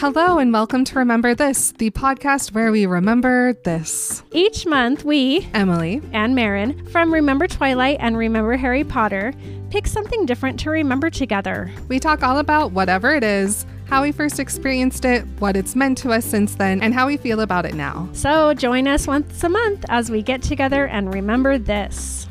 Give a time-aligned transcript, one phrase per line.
[0.00, 4.22] Hello, and welcome to Remember This, the podcast where we remember this.
[4.30, 9.34] Each month, we, Emily, and Marin, from Remember Twilight and Remember Harry Potter,
[9.70, 11.72] pick something different to remember together.
[11.88, 15.98] we talk all about whatever it is, how we first experienced it, what it's meant
[15.98, 18.08] to us since then, and how we feel about it now.
[18.12, 22.27] So join us once a month as we get together and remember this.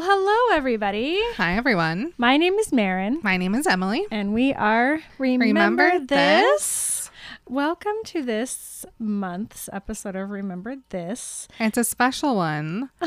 [0.00, 1.20] Well, hello, everybody.
[1.36, 2.14] Hi, everyone.
[2.16, 4.06] My name is Marin, My name is Emily.
[4.10, 5.44] and we are Remember,
[5.84, 7.10] Remember this?
[7.46, 11.48] Welcome to this month's episode of Remember This.
[11.58, 12.88] It's a special one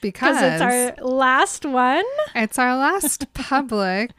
[0.00, 0.62] because Because it's
[1.00, 2.04] our last one.
[2.34, 4.10] it's our last public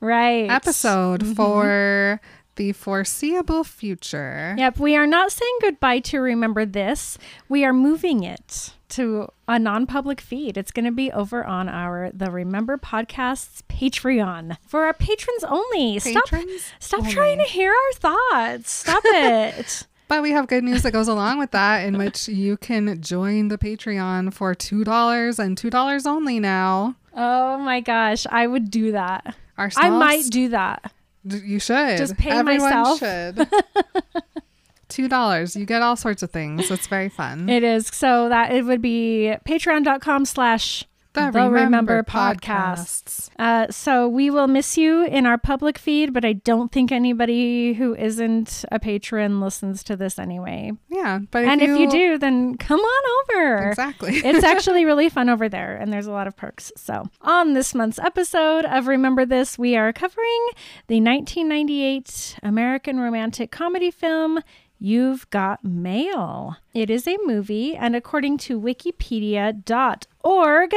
[0.00, 0.50] Right.
[0.50, 1.32] episode Mm-hmm.
[1.32, 2.20] for
[2.56, 4.54] the foreseeable future.
[4.58, 7.16] Yep, we are not saying goodbye to Remember This.
[7.48, 10.56] We are moving it to a non-public feed.
[10.56, 15.98] It's going to be over on our the Remember Podcasts Patreon for our patrons only.
[16.00, 17.12] Stop Patrons stop only.
[17.12, 18.72] trying to hear our thoughts.
[18.72, 19.86] Stop it.
[20.08, 23.46] But we have good news that goes along with that, in which you can join
[23.46, 26.96] the Patreon for $2 and $2 only now.
[27.16, 29.36] oh my gosh, I would do that.
[29.56, 30.92] Our I might do that.
[31.24, 31.98] You should.
[31.98, 32.98] Just pay Everyone myself.
[32.98, 33.48] should.
[34.88, 35.54] Two dollars.
[35.54, 36.70] You get all sorts of things.
[36.70, 37.48] It's very fun.
[37.48, 37.86] It is.
[37.88, 43.28] So that it would be patreon.com slash the, The Remember, Remember podcasts.
[43.38, 47.72] Uh, so we will miss you in our public feed, but I don't think anybody
[47.74, 50.72] who isn't a patron listens to this anyway.
[50.88, 53.70] Yeah, but and if you do, then come on over.
[53.70, 54.16] exactly.
[54.24, 56.70] it's actually really fun over there, and there's a lot of perks.
[56.76, 60.48] So, on this month's episode of Remember This, we are covering
[60.86, 64.40] the 1998 American romantic comedy film.
[64.82, 66.56] You've Got Mail.
[66.72, 70.72] It is a movie, and according to Wikipedia.org,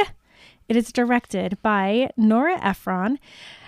[0.68, 3.18] it is directed by Nora Ephron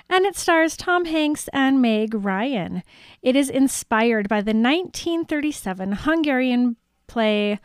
[0.08, 2.82] and it stars Tom Hanks and Meg Ryan.
[3.22, 6.76] It is inspired by the 1937 Hungarian
[7.06, 7.58] play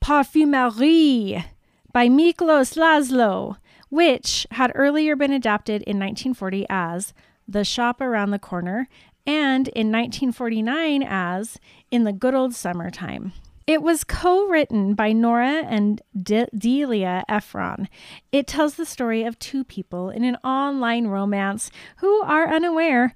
[0.00, 1.44] Parfumerie
[1.92, 3.56] by Miklos Laszlo,
[3.88, 7.12] which had earlier been adapted in 1940 as
[7.48, 8.88] The Shop Around the Corner
[9.26, 11.58] and in 1949 as
[11.90, 13.32] In the Good Old Summertime.
[13.68, 17.88] It was co written by Nora and De- Delia Ephron.
[18.32, 23.14] It tells the story of two people in an online romance who are unaware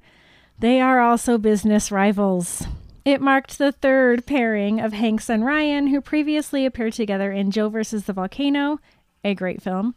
[0.59, 2.67] they are also business rivals.
[3.05, 7.69] It marked the third pairing of Hanks and Ryan, who previously appeared together in Joe
[7.69, 8.79] versus the Volcano,
[9.25, 9.97] a great film,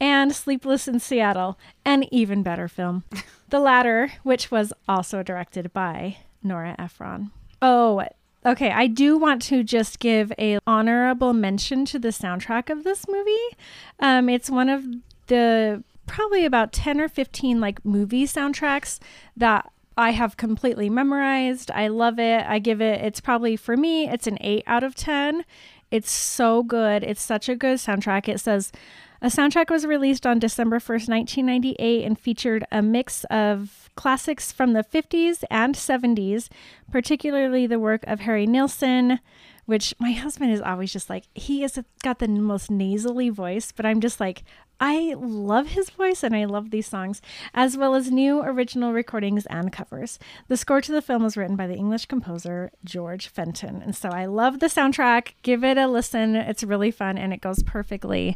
[0.00, 3.04] and Sleepless in Seattle, an even better film.
[3.50, 7.30] the latter, which was also directed by Nora Ephron.
[7.62, 8.02] Oh,
[8.44, 8.70] okay.
[8.70, 13.56] I do want to just give a honorable mention to the soundtrack of this movie.
[13.98, 14.84] Um, it's one of
[15.26, 18.98] the probably about 10 or 15 like movie soundtracks
[19.36, 21.70] that I have completely memorized.
[21.70, 22.44] I love it.
[22.46, 25.44] I give it, it's probably for me, it's an 8 out of 10.
[25.90, 27.02] It's so good.
[27.02, 28.28] It's such a good soundtrack.
[28.28, 28.72] It says
[29.22, 34.72] a soundtrack was released on December 1st, 1998, and featured a mix of classics from
[34.72, 36.48] the 50s and 70s,
[36.90, 39.20] particularly the work of Harry Nilsson,
[39.66, 43.84] which my husband is always just like, he has got the most nasally voice, but
[43.84, 44.42] I'm just like,
[44.80, 47.20] I love his voice and I love these songs,
[47.52, 50.18] as well as new original recordings and covers.
[50.48, 53.82] The score to the film was written by the English composer George Fenton.
[53.82, 55.34] And so I love the soundtrack.
[55.42, 56.36] Give it a listen.
[56.36, 58.34] It's really fun and it goes perfectly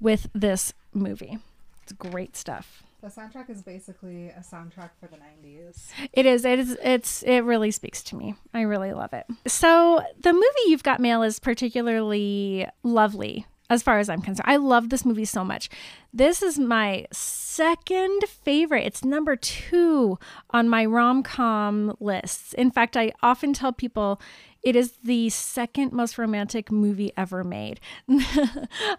[0.00, 1.36] with this movie.
[1.82, 2.82] It's great stuff.
[3.02, 5.88] The soundtrack is basically a soundtrack for the 90s.
[6.12, 6.44] It is.
[6.44, 6.78] It is.
[6.80, 7.24] It's.
[7.24, 8.36] It really speaks to me.
[8.54, 9.26] I really love it.
[9.48, 14.46] So the movie You've Got Mail is particularly lovely as far as I'm concerned.
[14.46, 15.68] I love this movie so much.
[16.12, 18.86] This is my second favorite.
[18.86, 20.18] It's number two
[20.50, 22.52] on my rom com lists.
[22.52, 24.20] In fact, I often tell people
[24.62, 27.80] it is the second most romantic movie ever made.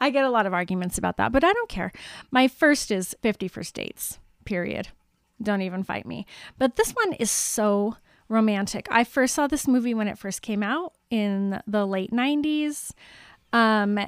[0.02, 1.92] I get a lot of arguments about that, but I don't care.
[2.32, 4.90] My first is 50 First Dates, period.
[5.42, 6.26] Don't even fight me.
[6.58, 8.88] But this one is so romantic.
[8.92, 12.92] I first saw this movie when it first came out in the late 90s.
[13.52, 14.00] Um,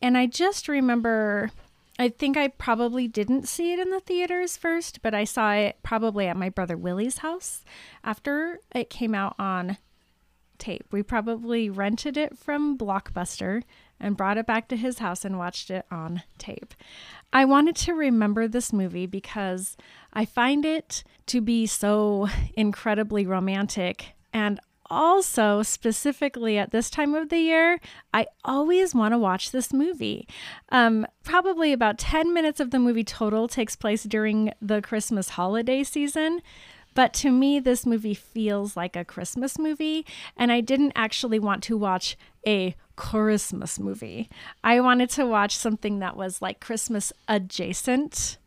[0.00, 1.50] and I just remember,
[1.98, 5.78] I think I probably didn't see it in the theaters first, but I saw it
[5.82, 7.64] probably at my brother Willie's house
[8.02, 9.76] after it came out on
[10.62, 10.86] tape.
[10.92, 13.62] We probably rented it from Blockbuster
[13.98, 16.74] and brought it back to his house and watched it on tape.
[17.32, 19.76] I wanted to remember this movie because
[20.12, 24.60] I find it to be so incredibly romantic and
[24.92, 27.80] also, specifically at this time of the year,
[28.12, 30.28] I always want to watch this movie.
[30.68, 35.82] Um, probably about 10 minutes of the movie total takes place during the Christmas holiday
[35.82, 36.42] season.
[36.94, 40.04] But to me, this movie feels like a Christmas movie,
[40.36, 42.16] and I didn't actually want to watch
[42.46, 44.28] a Christmas movie.
[44.62, 48.38] I wanted to watch something that was like Christmas adjacent.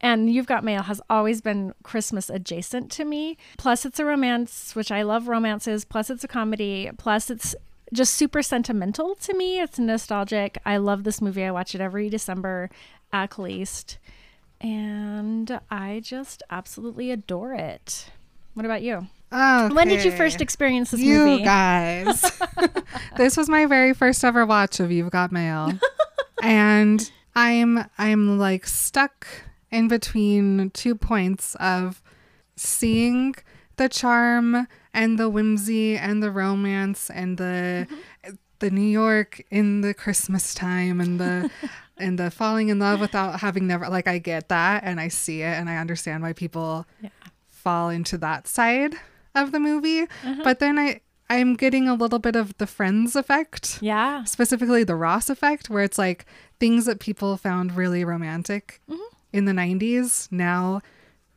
[0.00, 3.36] And You've Got Mail has always been Christmas adjacent to me.
[3.58, 5.84] Plus, it's a romance, which I love romances.
[5.84, 6.90] Plus, it's a comedy.
[6.96, 7.54] Plus, it's
[7.92, 9.60] just super sentimental to me.
[9.60, 10.56] It's nostalgic.
[10.64, 11.44] I love this movie.
[11.44, 12.70] I watch it every December
[13.12, 13.98] at least.
[14.60, 18.10] And I just absolutely adore it.
[18.54, 19.08] What about you?
[19.32, 19.74] Okay.
[19.74, 21.44] When did you first experience this you movie?
[21.44, 22.40] guys.
[23.16, 25.72] this was my very first ever watch of You've Got Mail.
[26.42, 29.26] and I'm I'm like stuck
[29.70, 32.02] in between two points of
[32.56, 33.36] seeing
[33.76, 38.34] the charm and the whimsy and the romance and the mm-hmm.
[38.58, 41.50] the New York in the Christmas time and the
[42.00, 45.42] and the falling in love without having never like I get that and I see
[45.42, 47.10] it and I understand why people Yeah.
[47.48, 48.94] fall into that side
[49.34, 50.02] of the movie.
[50.02, 50.40] Uh-huh.
[50.44, 54.24] But then I I'm getting a little bit of the friends effect Yeah.
[54.24, 56.26] specifically the Ross effect, where it's like
[56.58, 59.00] things that people found really romantic mm-hmm.
[59.32, 60.80] in the 90s now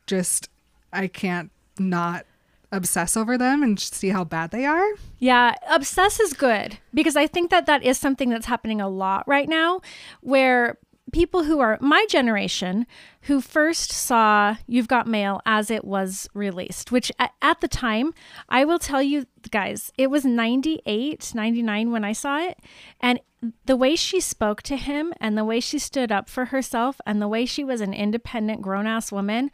[0.06, 0.48] just
[0.92, 2.26] I can't not
[2.74, 4.86] obsess over them and see how bad they are.
[5.18, 9.26] Yeah, obsess is good because I think that that is something that's happening a lot
[9.26, 9.80] right now
[10.20, 10.78] where
[11.12, 12.86] people who are my generation
[13.22, 18.12] who first saw You've Got Mail as it was released, which at, at the time,
[18.48, 22.58] I will tell you guys, it was 98, 99 when I saw it.
[23.00, 23.20] And
[23.64, 27.22] the way she spoke to him and the way she stood up for herself and
[27.22, 29.50] the way she was an independent grown ass woman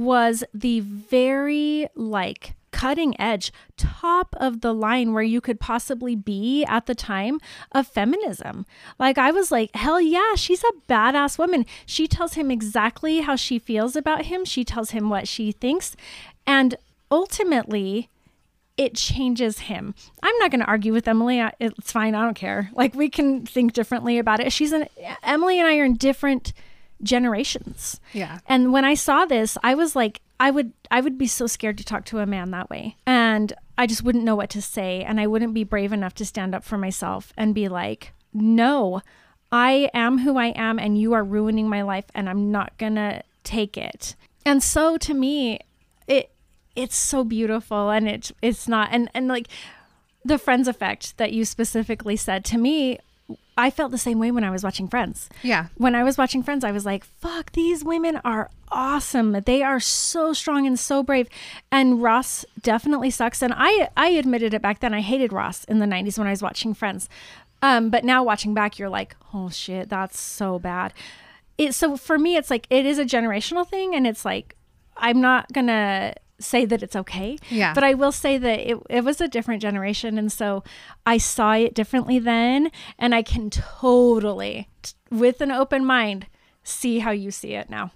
[0.00, 6.64] was the very like cutting edge, top of the line where you could possibly be
[6.64, 7.38] at the time
[7.72, 8.64] of feminism.
[8.98, 11.66] Like, I was like, hell yeah, she's a badass woman.
[11.84, 15.94] She tells him exactly how she feels about him, she tells him what she thinks.
[16.46, 16.76] And
[17.10, 18.08] ultimately,
[18.78, 19.94] it changes him.
[20.22, 21.46] I'm not going to argue with Emily.
[21.60, 22.14] It's fine.
[22.14, 22.70] I don't care.
[22.72, 24.54] Like we can think differently about it.
[24.54, 24.88] She's an
[25.22, 26.54] Emily and I are in different
[27.02, 28.00] generations.
[28.12, 28.40] Yeah.
[28.46, 31.78] And when I saw this, I was like, I would I would be so scared
[31.78, 32.96] to talk to a man that way.
[33.06, 36.24] And I just wouldn't know what to say and I wouldn't be brave enough to
[36.24, 39.02] stand up for myself and be like, "No,
[39.52, 42.94] I am who I am and you are ruining my life and I'm not going
[42.94, 44.16] to take it."
[44.46, 45.60] And so to me,
[46.06, 46.30] it
[46.74, 49.48] it's so beautiful and it it's not and and like
[50.24, 52.98] the friends effect that you specifically said to me
[53.56, 55.28] I felt the same way when I was watching Friends.
[55.42, 55.66] Yeah.
[55.76, 59.32] When I was watching Friends, I was like, fuck, these women are awesome.
[59.44, 61.28] They are so strong and so brave.
[61.70, 63.42] And Ross definitely sucks.
[63.42, 64.94] And I, I admitted it back then.
[64.94, 67.08] I hated Ross in the 90s when I was watching Friends.
[67.62, 70.94] Um, but now watching back, you're like, oh shit, that's so bad.
[71.58, 73.94] It, so for me, it's like, it is a generational thing.
[73.94, 74.56] And it's like,
[74.96, 77.38] I'm not going to say that it's okay.
[77.48, 77.74] Yeah.
[77.74, 80.18] But I will say that it, it was a different generation.
[80.18, 80.64] And so
[81.06, 82.70] I saw it differently then.
[82.98, 86.26] And I can totally, t- with an open mind,
[86.62, 87.92] see how you see it now.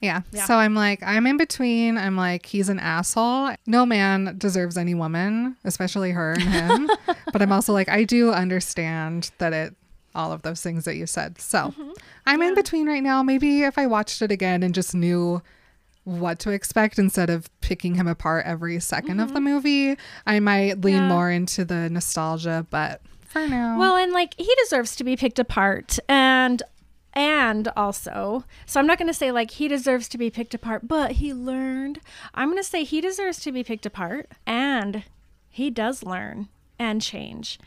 [0.00, 0.22] Yeah.
[0.30, 0.44] Yeah.
[0.44, 1.96] So I'm like, I'm in between.
[1.96, 3.54] I'm like, he's an asshole.
[3.66, 6.90] No man deserves any woman, especially her and him.
[7.32, 9.74] but I'm also like, I do understand that it,
[10.14, 11.40] all of those things that you said.
[11.40, 11.90] So mm-hmm.
[12.26, 13.22] I'm in between right now.
[13.22, 15.42] Maybe if I watched it again and just knew
[16.06, 19.44] what to expect instead of picking him apart every 2nd of the mm-hmm.
[19.44, 21.08] movie, I might lean Yeah.
[21.08, 22.64] more into the nostalgia.
[22.70, 25.98] But for now, Well, and like he deserves to be picked apart.
[26.08, 26.62] And
[27.12, 30.86] and also, so I'm not going to say like he deserves to be picked apart,
[30.86, 31.98] but he learned.
[32.34, 35.02] I'm going to say he deserves to be picked apart and
[35.48, 36.48] he does learn
[36.78, 37.58] and change.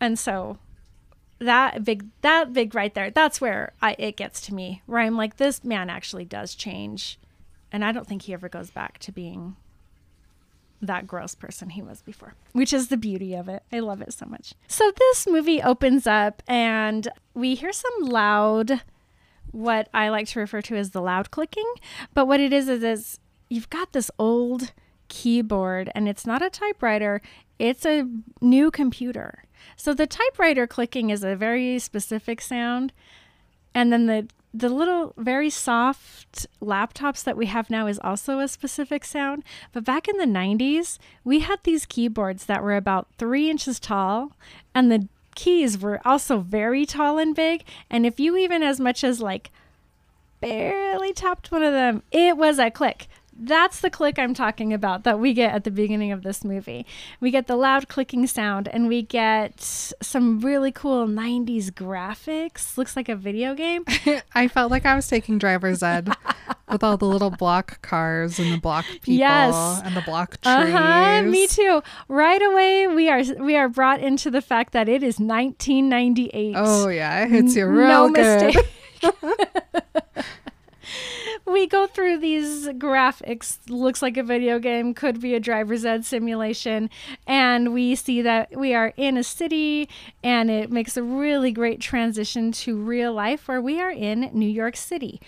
[0.00, 0.58] And so
[1.38, 4.82] that big that big right there, that's where I it gets to me.
[4.84, 7.18] Where I'm like this man actually does change.
[7.74, 9.56] And I don't think he ever goes back to being
[10.80, 13.64] that gross person he was before, which is the beauty of it.
[13.72, 14.54] I love it so much.
[14.68, 18.82] So this movie opens up and we hear some loud,
[19.50, 21.66] what I like to refer to as the loud clicking.
[22.14, 23.18] But what it is is, is
[23.50, 24.72] you've got this old
[25.08, 27.22] keyboard and it's not a typewriter,
[27.58, 28.08] it's a
[28.40, 29.42] new computer.
[29.74, 32.92] So the typewriter clicking is a very specific sound.
[33.74, 38.46] And then the the little very soft laptops that we have now is also a
[38.46, 39.42] specific sound.
[39.72, 44.30] But back in the 90s, we had these keyboards that were about three inches tall,
[44.72, 47.64] and the keys were also very tall and big.
[47.90, 49.50] And if you even as much as like
[50.40, 53.08] barely tapped one of them, it was a click.
[53.36, 56.86] That's the click I'm talking about that we get at the beginning of this movie.
[57.20, 62.76] We get the loud clicking sound and we get some really cool 90s graphics.
[62.78, 63.84] Looks like a video game.
[64.34, 66.08] I felt like I was taking driver's ed
[66.70, 69.82] with all the little block cars and the block people Yes.
[69.84, 70.54] and the block trees.
[70.54, 71.82] Uh-huh, me too.
[72.08, 76.54] Right away we are we are brought into the fact that it is 1998.
[76.56, 78.54] Oh yeah, it hits you real no good.
[78.54, 78.66] mistake.
[81.54, 86.04] we go through these graphics looks like a video game could be a driver's ed
[86.04, 86.90] simulation
[87.28, 89.88] and we see that we are in a city
[90.24, 94.48] and it makes a really great transition to real life where we are in new
[94.48, 95.20] york city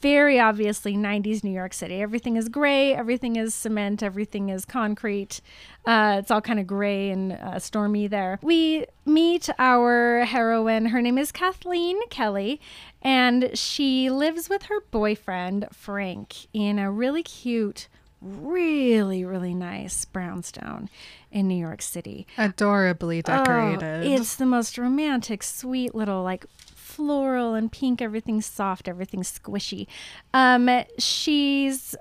[0.00, 5.40] very obviously 90s new york city everything is gray everything is cement everything is concrete
[5.84, 8.38] uh, it's all kind of gray and uh, stormy there.
[8.42, 10.86] We meet our heroine.
[10.86, 12.60] Her name is Kathleen Kelly,
[13.02, 17.88] and she lives with her boyfriend, Frank, in a really cute,
[18.20, 20.88] really, really nice brownstone
[21.30, 22.26] in New York City.
[22.38, 24.06] Adorably decorated.
[24.06, 28.00] Oh, it's the most romantic, sweet little, like, floral and pink.
[28.00, 29.86] Everything's soft, everything's squishy.
[30.32, 30.68] Um,
[30.98, 31.94] she's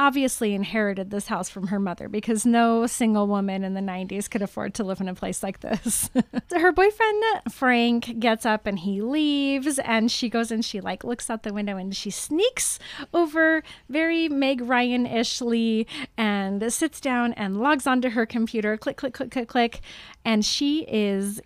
[0.00, 4.42] obviously inherited this house from her mother because no single woman in the 90s could
[4.42, 6.10] afford to live in a place like this.
[6.48, 11.02] so her boyfriend Frank gets up and he leaves and she goes and she like
[11.02, 12.78] looks out the window and she sneaks
[13.12, 15.86] over very Meg Ryan-ishly
[16.16, 19.80] and sits down and logs onto her computer click click click click click
[20.24, 21.40] and she is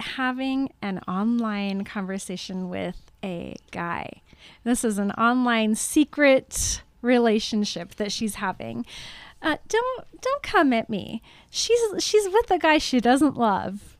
[0.00, 4.22] having an online conversation with a guy.
[4.64, 8.84] This is an online secret relationship that she's having.
[9.42, 11.22] Uh, don't don't come at me.
[11.50, 13.93] She's she's with a guy she doesn't love.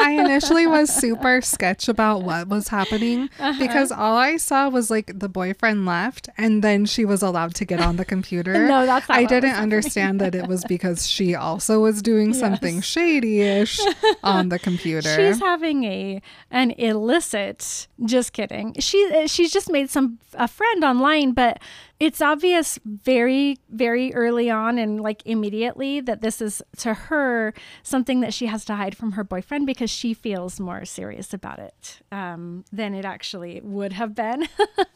[0.00, 3.58] I initially was super sketch about what was happening Uh-huh.
[3.58, 7.64] because all I saw was like the boyfriend left and then she was allowed to
[7.64, 8.66] get on the computer.
[8.72, 12.84] No, that's I didn't understand that it was because she also was doing something Yes.
[12.84, 13.80] shady-ish
[14.24, 15.14] on the computer.
[15.14, 17.88] She's having a an illicit.
[18.04, 18.74] Just kidding.
[18.80, 21.58] She uh, she's just made some a friend online, but
[22.00, 27.52] it's obvious very very early on and like immediately that this is to her
[27.82, 31.58] something that she has to hide from her boyfriend because she feels more serious about
[31.58, 34.48] it um, than it actually would have been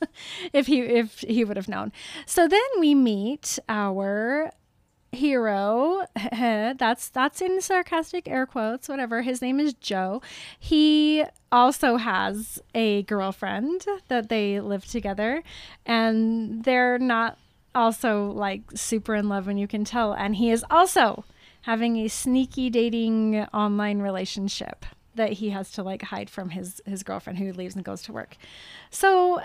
[0.53, 1.93] if he if he would have known.
[2.27, 4.51] So then we meet our
[5.13, 6.07] hero.
[6.31, 9.23] That's that's in sarcastic air quotes whatever.
[9.23, 10.21] His name is joe.
[10.59, 15.43] He also has a girlfriend that they live together
[15.87, 17.39] and they're not
[17.75, 20.13] also like super in love and you can tell.
[20.13, 21.25] And he is also
[21.67, 27.03] having a sneaky dating online relationship that he has to like hide from his his
[27.03, 28.37] girlfriend who leaves and goes to work.
[28.89, 29.41] So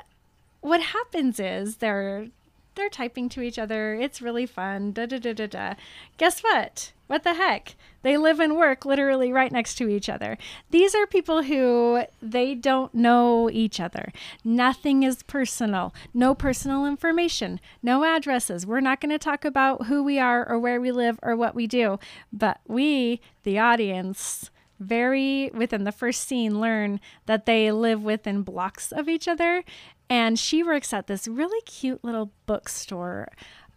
[0.59, 2.27] what happens is they're
[2.75, 3.93] they're typing to each other.
[3.93, 4.91] It's really fun.
[4.91, 5.73] Da da da da da.
[6.17, 6.91] Guess what?
[7.07, 7.75] What the heck?
[8.03, 10.37] They live and work literally right next to each other.
[10.69, 14.13] These are people who they don't know each other.
[14.45, 15.93] Nothing is personal.
[16.13, 17.59] No personal information.
[17.83, 18.65] No addresses.
[18.65, 21.53] We're not going to talk about who we are or where we live or what
[21.53, 21.99] we do.
[22.31, 24.49] But we, the audience,
[24.79, 29.63] very within the first scene learn that they live within blocks of each other
[30.11, 33.29] and she works at this really cute little bookstore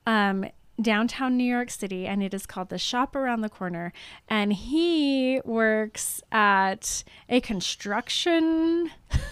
[0.05, 0.45] um,
[0.83, 3.93] downtown New York City, and it is called the Shop Around the Corner.
[4.29, 8.91] And he works at a construction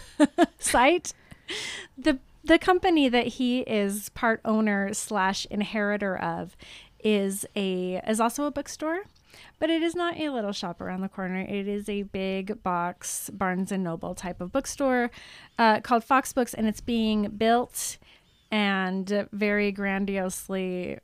[0.61, 1.13] site.
[1.99, 6.57] the The company that he is part owner slash inheritor of
[7.03, 9.03] is a is also a bookstore.
[9.59, 11.41] But it is not a little shop around the corner.
[11.41, 15.11] It is a big box Barnes and Noble type of bookstore
[15.59, 17.99] uh, called Fox Books, and it's being built
[18.51, 20.99] and very grandiosely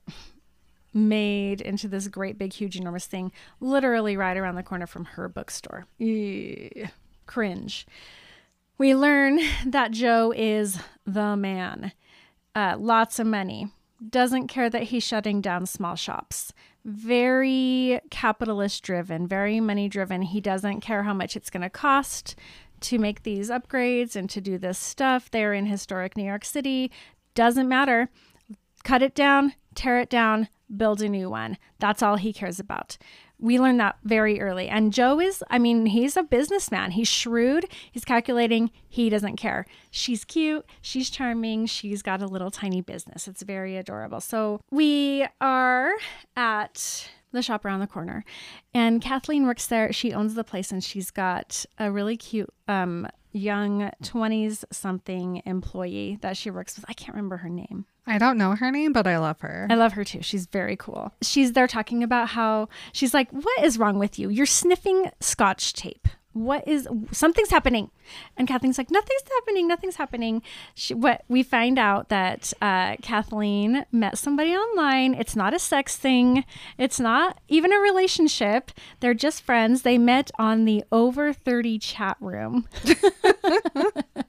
[0.92, 5.28] made into this great, big, huge, enormous thing, literally right around the corner from her
[5.28, 5.86] bookstore.
[5.98, 6.88] Ew.
[7.26, 7.86] Cringe.
[8.78, 11.92] We learn that Joe is the man.
[12.54, 13.68] Uh, lots of money.
[14.08, 16.52] Doesn't care that he's shutting down small shops.
[16.84, 20.22] Very capitalist driven, very money driven.
[20.22, 22.34] He doesn't care how much it's going to cost
[22.80, 25.30] to make these upgrades and to do this stuff.
[25.30, 26.90] They're in historic New York City.
[27.34, 28.08] Doesn't matter.
[28.84, 31.58] Cut it down, tear it down, build a new one.
[31.78, 32.96] That's all he cares about.
[33.40, 34.68] We learned that very early.
[34.68, 36.92] And Joe is, I mean, he's a businessman.
[36.92, 37.66] He's shrewd.
[37.92, 38.70] He's calculating.
[38.88, 39.66] He doesn't care.
[39.90, 40.64] She's cute.
[40.80, 41.66] She's charming.
[41.66, 43.28] She's got a little tiny business.
[43.28, 44.20] It's very adorable.
[44.20, 45.92] So we are
[46.36, 48.24] at the shop around the corner
[48.72, 49.92] and Kathleen works there.
[49.92, 53.06] She owns the place and she's got a really cute um,
[53.38, 56.84] young 20s something employee that she works with.
[56.88, 57.86] I can't remember her name.
[58.06, 59.66] I don't know her name, but I love her.
[59.70, 60.22] I love her too.
[60.22, 61.12] She's very cool.
[61.22, 64.30] She's there talking about how she's like, What is wrong with you?
[64.30, 66.08] You're sniffing scotch tape.
[66.32, 67.90] What is something's happening?
[68.36, 69.66] And Kathleen's like, Nothing's happening.
[69.66, 70.42] Nothing's happening.
[70.74, 75.14] She, what we find out that uh, Kathleen met somebody online.
[75.14, 76.44] It's not a sex thing,
[76.76, 78.70] it's not even a relationship.
[79.00, 79.82] They're just friends.
[79.82, 82.68] They met on the over 30 chat room.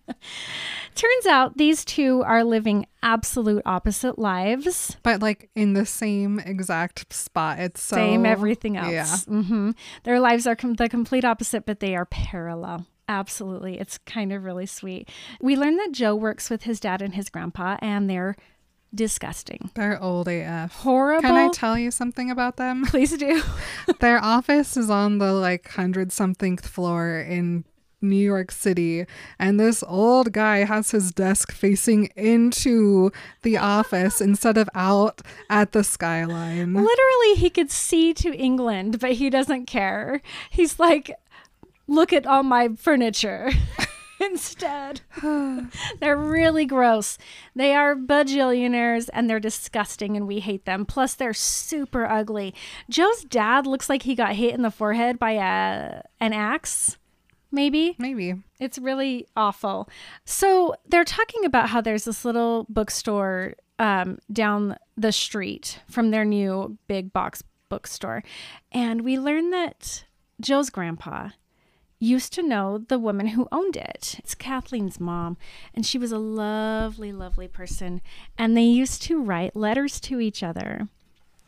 [0.95, 4.97] Turns out these two are living absolute opposite lives.
[5.03, 7.59] But like in the same exact spot.
[7.59, 8.91] It's so, Same everything else.
[8.91, 9.15] Yeah.
[9.41, 9.71] hmm
[10.03, 12.85] Their lives are com- the complete opposite, but they are parallel.
[13.07, 13.79] Absolutely.
[13.79, 15.09] It's kind of really sweet.
[15.41, 18.35] We learn that Joe works with his dad and his grandpa, and they're
[18.93, 19.69] disgusting.
[19.75, 20.73] They're old AF.
[20.73, 21.21] Horrible.
[21.21, 22.85] Can I tell you something about them?
[22.85, 23.41] Please do.
[23.99, 27.65] Their office is on the like hundred something floor in
[28.01, 29.05] New York City,
[29.37, 35.71] and this old guy has his desk facing into the office instead of out at
[35.71, 36.73] the skyline.
[36.73, 40.21] Literally, he could see to England, but he doesn't care.
[40.49, 41.11] He's like,
[41.87, 43.51] look at all my furniture.
[44.21, 44.99] Instead,
[45.99, 47.17] they're really gross.
[47.55, 50.85] They are bajillionaires and they're disgusting and we hate them.
[50.85, 52.53] Plus, they're super ugly.
[52.89, 56.97] Joe's dad looks like he got hit in the forehead by a an axe,
[57.51, 57.95] maybe.
[57.97, 58.35] Maybe.
[58.59, 59.89] It's really awful.
[60.25, 66.25] So they're talking about how there's this little bookstore um, down the street from their
[66.25, 68.23] new big box bookstore.
[68.71, 70.03] And we learn that
[70.41, 71.29] Joe's grandpa
[71.99, 74.15] used to know the woman who owned it.
[74.19, 75.37] It's Kathleen's mom,
[75.73, 78.01] and she was a lovely, lovely person.
[78.37, 80.87] And they used to write letters to each other.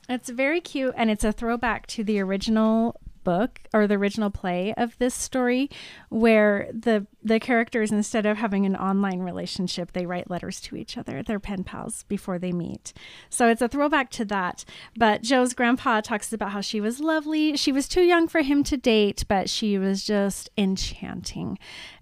[0.10, 4.74] It's very cute, and it's a throwback to the original book or the original play
[4.78, 5.70] of this story
[6.10, 10.98] where the the characters instead of having an online relationship they write letters to each
[10.98, 11.24] other.
[11.24, 12.94] They're pen pals before they meet.
[13.30, 14.66] So it's a throwback to that.
[14.96, 17.56] But joe's grandpa talks about how she was lovely.
[17.58, 21.58] She was too young for him to date but she was just enchanting.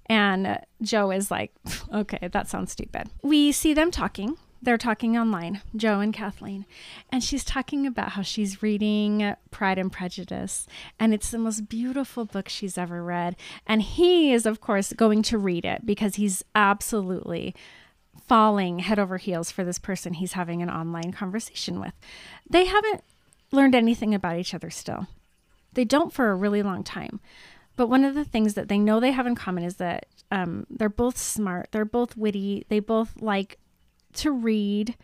[0.08, 1.54] And joe is like
[1.94, 3.10] okay that sounds stupid.
[3.24, 6.66] We see them talking they're talking online, Joe and Kathleen,
[7.12, 10.68] and she's talking about how she's reading Pride and Prejudice,
[11.00, 13.36] and it's the most beautiful book she's ever read.
[13.66, 17.56] And he is, of course, going to read it because he's absolutely
[18.28, 21.94] falling head over heels for this person he's having an online conversation with.
[22.50, 23.04] They haven't
[23.52, 25.08] learned anything about each other still,
[25.74, 27.20] they don't for a really long time.
[27.76, 30.68] But one of the things that they know they have in common is that um,
[30.70, 33.58] they're both smart, they're both witty, they both like
[34.14, 34.96] to read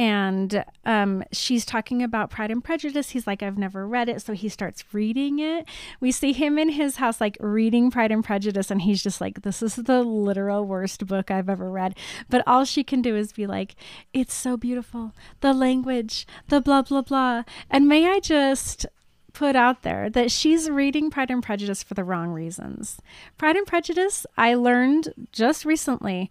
[0.00, 3.10] and um, she's talking about Pride and Prejudice.
[3.10, 4.22] He's like, I've never read it.
[4.22, 5.66] So he starts reading it.
[6.00, 8.70] We see him in his house, like reading Pride and Prejudice.
[8.70, 11.98] And he's just like, this is the literal worst book I've ever read.
[12.30, 13.74] But all she can do is be like,
[14.14, 15.12] it's so beautiful.
[15.42, 17.42] The language, the blah, blah, blah.
[17.68, 18.86] And may I just
[19.34, 23.02] put out there that she's reading Pride and Prejudice for the wrong reasons.
[23.36, 26.30] Pride and Prejudice, I learned just recently,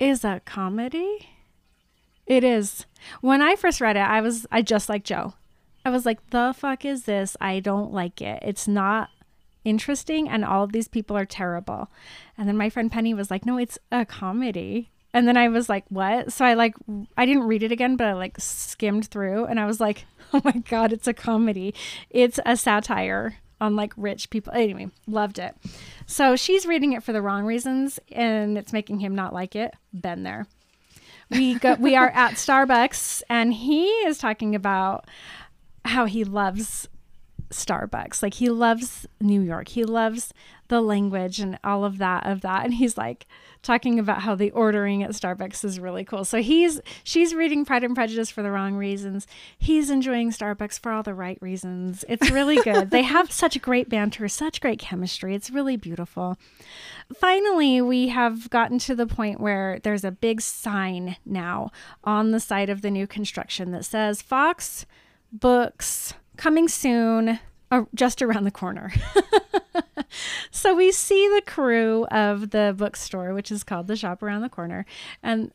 [0.00, 1.28] is a comedy.
[2.26, 2.86] It is.
[3.20, 5.34] When I first read it, I was I just like Joe.
[5.84, 7.36] I was like, "The fuck is this?
[7.40, 8.40] I don't like it.
[8.42, 9.10] It's not
[9.64, 11.90] interesting and all of these people are terrible."
[12.38, 15.68] And then my friend Penny was like, "No, it's a comedy." And then I was
[15.68, 16.74] like, "What?" So I like
[17.16, 20.40] I didn't read it again, but I like skimmed through and I was like, "Oh
[20.44, 21.74] my god, it's a comedy.
[22.10, 25.56] It's a satire on like rich people." Anyway, loved it.
[26.06, 29.74] So she's reading it for the wrong reasons and it's making him not like it.
[29.92, 30.46] Been there
[31.32, 35.06] we go we are at Starbucks and he is talking about
[35.84, 36.88] how he loves
[37.52, 38.22] Starbucks.
[38.22, 39.68] Like he loves New York.
[39.68, 40.32] He loves
[40.68, 42.64] the language and all of that of that.
[42.64, 43.26] And he's like
[43.62, 46.24] talking about how the ordering at Starbucks is really cool.
[46.24, 49.26] So he's she's reading Pride and Prejudice for the wrong reasons.
[49.58, 52.04] He's enjoying Starbucks for all the right reasons.
[52.08, 52.90] It's really good.
[52.90, 55.34] they have such great banter, such great chemistry.
[55.34, 56.38] It's really beautiful.
[57.14, 61.70] Finally, we have gotten to the point where there's a big sign now
[62.02, 64.86] on the side of the new construction that says Fox
[65.32, 67.38] Books coming soon,
[67.70, 68.92] uh, just around the corner.
[70.50, 74.48] so we see the crew of the bookstore, which is called the Shop Around the
[74.48, 74.84] Corner,
[75.22, 75.52] and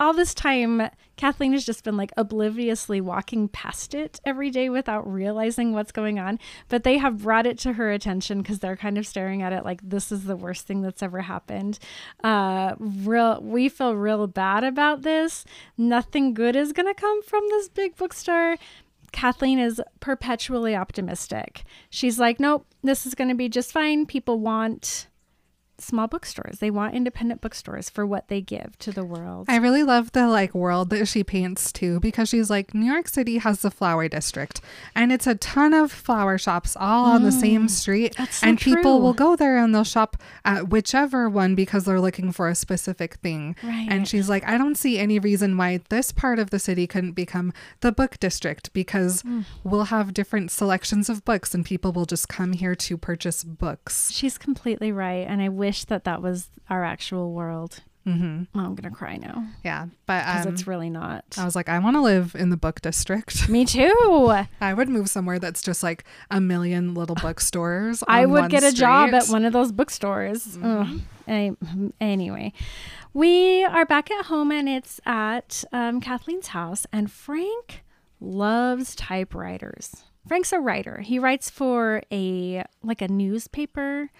[0.00, 5.06] all this time, Kathleen has just been like obliviously walking past it every day without
[5.06, 6.38] realizing what's going on.
[6.68, 9.62] But they have brought it to her attention because they're kind of staring at it
[9.62, 11.78] like this is the worst thing that's ever happened.
[12.24, 15.44] Uh, real, we feel real bad about this.
[15.76, 18.56] Nothing good is gonna come from this big bookstore.
[19.12, 21.64] Kathleen is perpetually optimistic.
[21.88, 24.06] She's like, nope, this is going to be just fine.
[24.06, 25.08] People want
[25.82, 26.58] small bookstores.
[26.58, 29.46] They want independent bookstores for what they give to the world.
[29.48, 33.08] I really love the like world that she paints too because she's like New York
[33.08, 34.60] City has the flower district
[34.94, 38.58] and it's a ton of flower shops all on the same street That's so and
[38.60, 42.54] people will go there and they'll shop at whichever one because they're looking for a
[42.54, 43.56] specific thing.
[43.62, 43.86] Right.
[43.90, 47.12] And she's like I don't see any reason why this part of the city couldn't
[47.12, 49.44] become the book district because Mm.
[49.64, 54.10] we'll have different selections of books and people will just come here to purchase books.
[54.10, 57.82] She's completely right, and I wish that that was our actual world.
[58.06, 58.46] Mhm.
[58.54, 61.24] Oh, I'm gonna cry now Yeah, but because um, it's really not.
[61.36, 63.48] I was like I want to live in the book district.
[63.50, 64.32] Me too.
[64.60, 68.02] I would move somewhere that's just like a million little bookstores.
[68.08, 70.56] I would get a job at one of those bookstores.
[70.56, 70.98] Mm-hmm.
[71.28, 71.92] Ugh.
[72.00, 72.52] Anyway,
[73.12, 77.84] we are back at home and it's at um, Kathleen's house, and Frank
[78.18, 80.04] loves typewriters.
[80.26, 81.00] Frank's a writer.
[81.00, 84.10] He writes for a like a newspaper,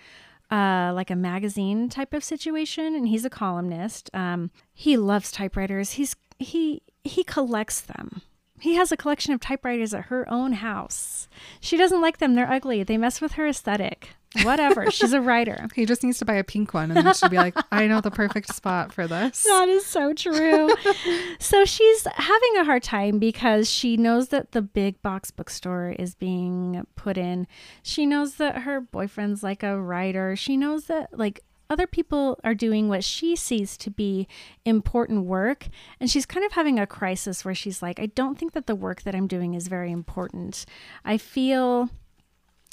[0.51, 4.11] uh, like a magazine type of situation, and he's a columnist.
[4.15, 5.93] Um, he loves typewriters.
[5.93, 8.23] He's he he collects them.
[8.61, 11.29] He has a collection of typewriters at her own house.
[11.61, 12.35] She doesn't like them.
[12.35, 12.83] They're ugly.
[12.83, 14.11] They mess with her aesthetic.
[14.43, 14.91] Whatever.
[14.91, 15.69] She's a writer.
[15.75, 18.01] He just needs to buy a pink one, and then she'll be like, "I know
[18.01, 20.73] the perfect spot for this." That is so true.
[21.41, 26.15] so she's having a hard time because she knows that the big box bookstore is
[26.15, 27.47] being put in.
[27.83, 30.37] She knows that her boyfriend's like a writer.
[30.37, 34.27] She knows that like other people are doing what she sees to be
[34.65, 35.69] important work.
[36.01, 38.75] And she's kind of having a crisis where she's like, I don't think that the
[38.75, 40.67] work that I'm doing is very important.
[41.05, 41.89] I feel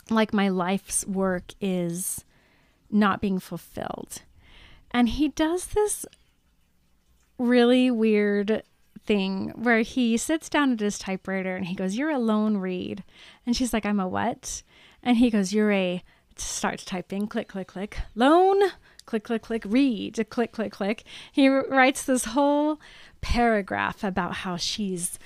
[0.09, 2.25] like my life's work is
[2.89, 4.23] not being fulfilled.
[4.91, 6.05] And he does this
[7.37, 8.63] really weird
[9.05, 13.03] thing where he sits down at his typewriter and he goes, You're a lone reed.
[13.45, 14.63] And she's like, I'm a what?
[15.03, 16.03] And he goes, You're a
[16.39, 18.61] starts typing, click, click, click, lone,
[19.07, 21.03] click, click, click, reed, click, click, click.
[21.31, 22.79] He writes this whole
[23.21, 25.17] paragraph about how she's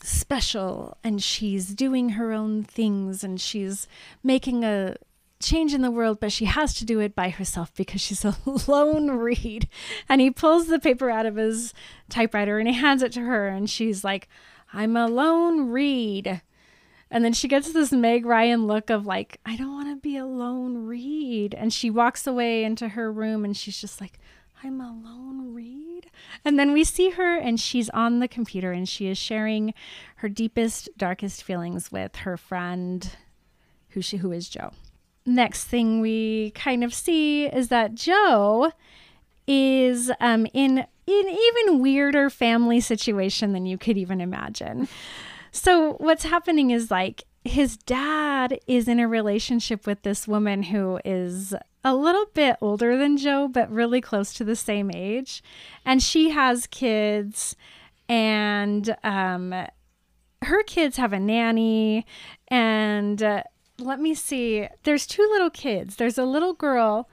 [0.00, 3.88] special and she's doing her own things and she's
[4.22, 4.96] making a
[5.40, 8.36] change in the world, but she has to do it by herself because she's a
[8.68, 9.68] lone reed.
[10.08, 11.74] And he pulls the paper out of his
[12.08, 14.28] typewriter and he hands it to her, and she's like,
[14.72, 16.42] I'm a lone reed.
[17.10, 20.16] And then she gets this Meg Ryan look of like, I don't want to be
[20.16, 21.54] a lone reed.
[21.54, 24.18] And she walks away into her room and she's just like,
[24.62, 26.10] I'm a lone reed.
[26.44, 29.74] And then we see her and she's on the computer and she is sharing
[30.16, 33.10] her deepest, darkest feelings with her friend
[33.90, 34.72] who she who is Joe.
[35.26, 38.72] Next thing we kind of see is that Joe
[39.46, 44.88] is um, in an even weirder family situation than you could even imagine.
[45.54, 50.98] So what's happening is like his dad is in a relationship with this woman who
[51.04, 55.44] is a little bit older than Joe, but really close to the same age.
[55.84, 57.54] And she has kids,
[58.08, 59.54] and um,
[60.42, 62.04] her kids have a nanny.
[62.48, 63.44] And uh,
[63.78, 65.96] let me see, there's two little kids.
[65.96, 67.08] There's a little girl,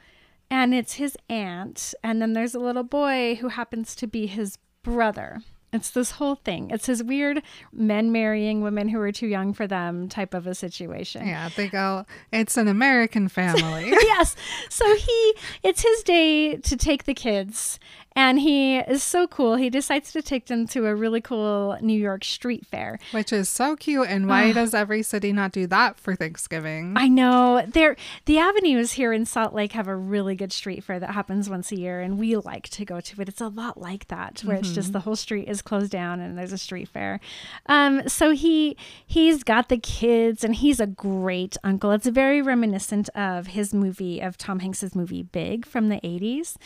[0.50, 1.94] and it's his aunt.
[2.04, 5.42] And then there's a little boy who happens to be his brother.
[5.74, 6.70] It's this whole thing.
[6.70, 10.54] It's his weird men marrying women who are too young for them type of a
[10.54, 11.26] situation.
[11.28, 12.06] Yeah, they go.
[12.34, 13.90] It's an American family.
[13.90, 14.36] yes.
[14.70, 17.80] So he, it's his day to take the kids,
[18.16, 19.56] and he is so cool.
[19.56, 23.00] He decides to take them to a really cool New York street fair.
[23.12, 24.08] which is so cute.
[24.10, 26.94] And why does every city not do that for Thanksgiving?
[26.98, 27.96] I know there
[28.26, 31.72] the avenues here in Salt Lake have a really good street fair that happens once
[31.72, 33.30] a year and we like to go to it.
[33.30, 36.38] It's a lot like that where it's just the whole street is closed down and
[36.38, 37.20] there's a street fair.
[37.68, 41.92] Um so he he's got the kids and he's a great uncle.
[41.92, 46.58] It's very reminiscent of his movie of Tom Hanks's movie Big from the 80s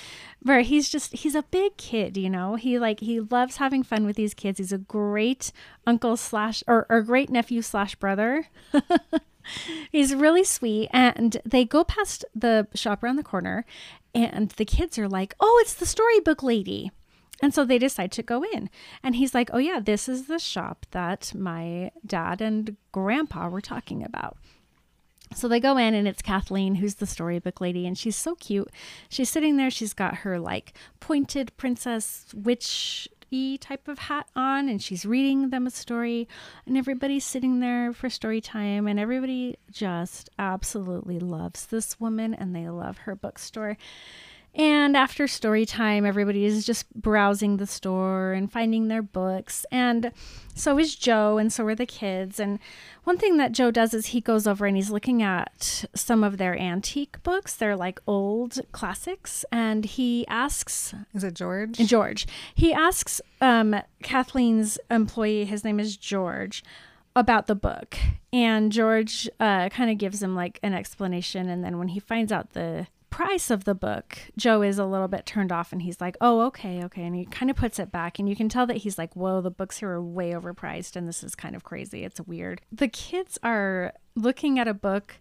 [0.46, 2.54] where he's just he's a big kid, you know.
[2.54, 4.60] He like he loves having fun with these kids.
[4.60, 5.52] He's a great
[5.88, 8.48] uncle slash or, or great nephew slash brother.
[9.92, 10.90] He's really sweet.
[10.92, 13.64] And they go past the shop around the corner,
[14.14, 16.92] and the kids are like, Oh, it's the storybook lady.
[17.42, 18.70] And so they decide to go in.
[19.04, 23.62] And he's like, Oh, yeah, this is the shop that my dad and grandpa were
[23.62, 24.38] talking about.
[25.36, 28.72] So they go in, and it's Kathleen, who's the storybook lady, and she's so cute.
[29.10, 33.08] She's sitting there, she's got her like pointed princess witch
[33.60, 36.26] type of hat on, and she's reading them a story,
[36.66, 42.56] and everybody's sitting there for story time, and everybody just absolutely loves this woman, and
[42.56, 43.78] they love her bookstore.
[44.56, 49.66] And after story time, everybody is just browsing the store and finding their books.
[49.70, 50.14] And
[50.54, 52.40] so is Joe, and so are the kids.
[52.40, 52.60] And
[53.04, 56.38] one thing that Joe does is he goes over and he's looking at some of
[56.38, 57.54] their antique books.
[57.54, 59.44] They're like old classics.
[59.52, 61.78] And he asks Is it George?
[61.80, 62.26] George.
[62.54, 66.64] He asks um, Kathleen's employee, his name is George,
[67.14, 67.98] about the book.
[68.32, 71.50] And George uh, kind of gives him like an explanation.
[71.50, 75.08] And then when he finds out the price of the book, Joe is a little
[75.08, 77.06] bit turned off and he's like, oh, okay, okay.
[77.06, 78.20] And he kind of puts it back.
[78.20, 81.08] And you can tell that he's like, whoa, the books here are way overpriced and
[81.08, 82.04] this is kind of crazy.
[82.04, 82.60] It's weird.
[82.74, 85.16] The kids are looking at a book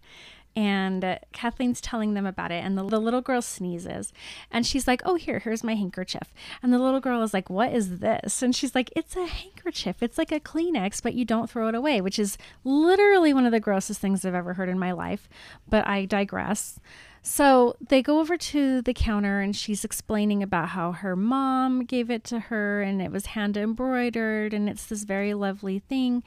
[0.57, 4.13] and Kathleen's telling them about it, and the, the, little girl sneezes,
[4.49, 7.73] and she's like, "Oh, here, here's my handkerchief." And the little girl is like, "What
[7.73, 10.01] is this?" And she's like, "It's a handkerchief.
[10.01, 13.51] It's like a Kleenex, but you don't throw it away," which is literally one of
[13.51, 15.27] the grossest things I've ever heard in my life.
[15.67, 16.79] But I digress.
[17.27, 22.11] So they go over to the counter and she's explaining about how her mom gave
[22.11, 26.21] it to her and it was hand embroidered and it's this very lovely thing.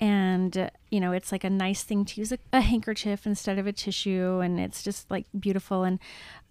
[0.00, 3.68] And, you know, it's like a nice thing to use a, a, handkerchief instead of
[3.68, 5.84] a tissue and it's just like beautiful.
[5.84, 6.00] And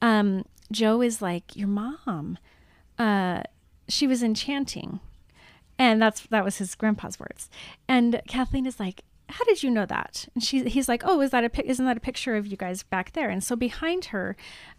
[0.01, 2.37] um, Joe is like, Your mom,
[2.97, 3.43] uh,
[3.89, 5.01] she was enchanting.
[5.77, 7.49] And that's that was his grandpa's words.
[7.85, 10.27] And Kathleen is like, how did you know that?
[10.33, 12.57] And she, he's like, oh, is that a, pic- isn't that a picture of you
[12.57, 13.29] guys back there?
[13.29, 14.35] And so behind her,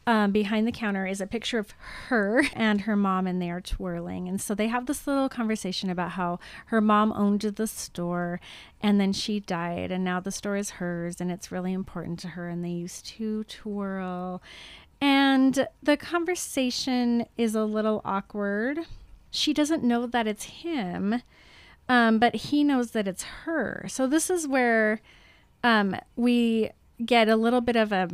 [0.07, 1.71] um, behind the counter is a picture of
[2.09, 4.29] her and her mom and they are twirling.
[4.29, 8.41] And so they have this little conversation about how her mom owned the store
[8.83, 12.29] and then she died and now the store is hers and it's really important to
[12.29, 12.49] her.
[12.49, 14.43] And they used to twirl.
[15.01, 18.81] And the conversation is a little awkward.
[19.31, 21.23] She doesn't know that it's him
[21.91, 23.85] um, but he knows that it's her.
[23.89, 25.01] So this is where
[25.65, 26.71] um, we
[27.05, 28.09] get a little bit of a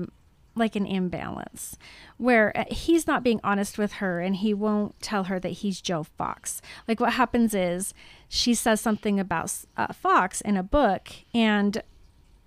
[0.55, 1.77] like an imbalance
[2.17, 5.83] where uh, he's not being honest with her and he won't tell her that he's
[5.83, 6.62] Joe Fox.
[6.89, 7.93] Like what happens is
[8.27, 11.83] she says something about uh, Fox in a book and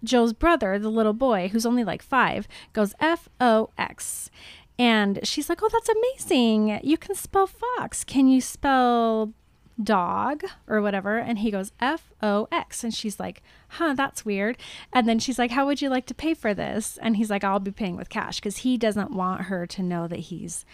[0.03, 4.31] Joe's brother, the little boy who's only like 5, goes F O X.
[4.79, 6.79] And she's like, "Oh, that's amazing.
[6.81, 8.03] You can spell Fox.
[8.03, 9.33] Can you spell
[9.81, 11.17] dog or whatever.
[11.17, 12.83] And he goes, F O X.
[12.83, 14.57] And she's like, huh, that's weird.
[14.91, 16.97] And then she's like, how would you like to pay for this?
[17.01, 20.07] And he's like, I'll be paying with cash because he doesn't want her to know
[20.07, 20.65] that he's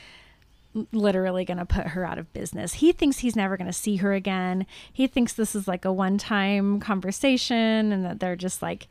[0.91, 2.73] literally going to put her out of business.
[2.73, 4.65] He thinks he's never going to see her again.
[4.91, 8.87] He thinks this is like a one time conversation and that they're just like,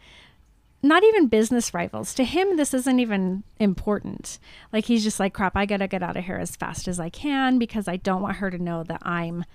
[0.83, 2.12] not even business rivals.
[2.14, 4.38] To him, this isn't even important.
[4.70, 7.09] Like, he's just like, crap, I gotta get out of here as fast as I
[7.09, 9.46] can because I don't want her to know that I'm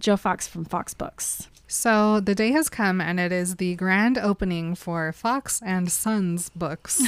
[0.00, 1.48] Joe Fox from Fox Books.
[1.66, 6.50] So the day has come and it is the grand opening for Fox and Sons
[6.50, 7.02] books.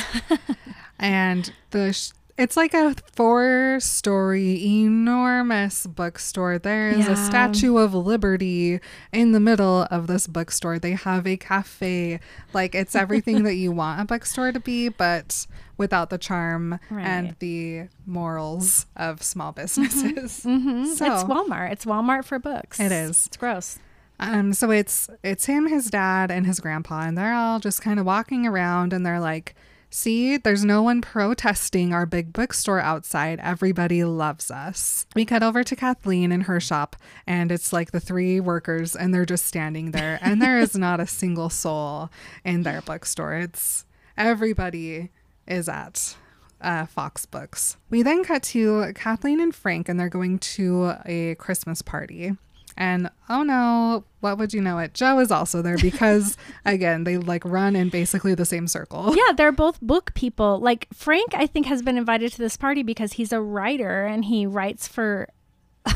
[0.98, 6.58] and the sh- it's like a four story enormous bookstore.
[6.58, 7.12] There is yeah.
[7.12, 8.80] a statue of liberty
[9.12, 10.78] in the middle of this bookstore.
[10.78, 12.18] They have a cafe.
[12.52, 17.06] Like it's everything that you want a bookstore to be, but without the charm right.
[17.06, 19.62] and the morals of small mm-hmm.
[19.62, 20.44] businesses.
[20.44, 20.68] Mm-hmm.
[20.68, 20.92] Mm-hmm.
[20.94, 21.72] So, it's Walmart.
[21.72, 22.78] It's Walmart for books.
[22.78, 23.26] It is.
[23.26, 23.78] It's gross.
[24.20, 27.98] Um, so it's it's him, his dad, and his grandpa, and they're all just kind
[27.98, 29.54] of walking around, and they're like,
[29.90, 33.40] "See, there's no one protesting our big bookstore outside.
[33.40, 38.00] Everybody loves us." We cut over to Kathleen in her shop, and it's like the
[38.00, 42.10] three workers, and they're just standing there, and there is not a single soul
[42.44, 43.34] in their bookstore.
[43.34, 43.84] It's
[44.16, 45.10] everybody
[45.46, 46.16] is at
[46.60, 47.76] uh, Fox Books.
[47.90, 52.32] We then cut to Kathleen and Frank, and they're going to a Christmas party.
[52.76, 54.94] And oh no, what would you know it?
[54.94, 59.14] Joe is also there because, again, they like run in basically the same circle.
[59.16, 60.58] Yeah, they're both book people.
[60.58, 64.24] Like Frank, I think, has been invited to this party because he's a writer and
[64.24, 65.28] he writes for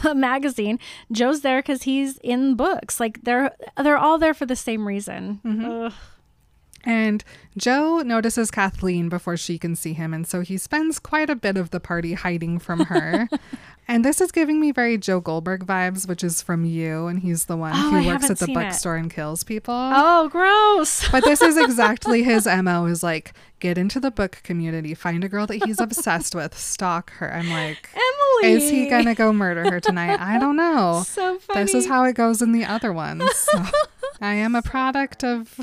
[0.05, 0.79] a magazine.
[1.11, 3.01] Joe's there because he's in books.
[3.01, 5.41] Like they're they're all there for the same reason.
[5.45, 5.97] Mm-hmm.
[6.89, 7.23] And
[7.59, 11.59] Joe notices Kathleen before she can see him, and so he spends quite a bit
[11.59, 13.29] of the party hiding from her.
[13.89, 17.45] and this is giving me very Joe Goldberg vibes, which is from you, and he's
[17.45, 19.75] the one oh, who I works at the bookstore and kills people.
[19.75, 21.07] Oh, gross.
[21.13, 25.29] but this is exactly his MO is like, get into the book community, find a
[25.29, 27.31] girl that he's obsessed with, stalk her.
[27.31, 28.57] I'm like, Emily.
[28.57, 30.19] Is he gonna go murder her tonight?
[30.21, 31.03] I don't know.
[31.07, 31.65] So funny.
[31.65, 33.31] This is how it goes in the other ones.
[33.35, 33.63] So
[34.23, 35.59] I am a product of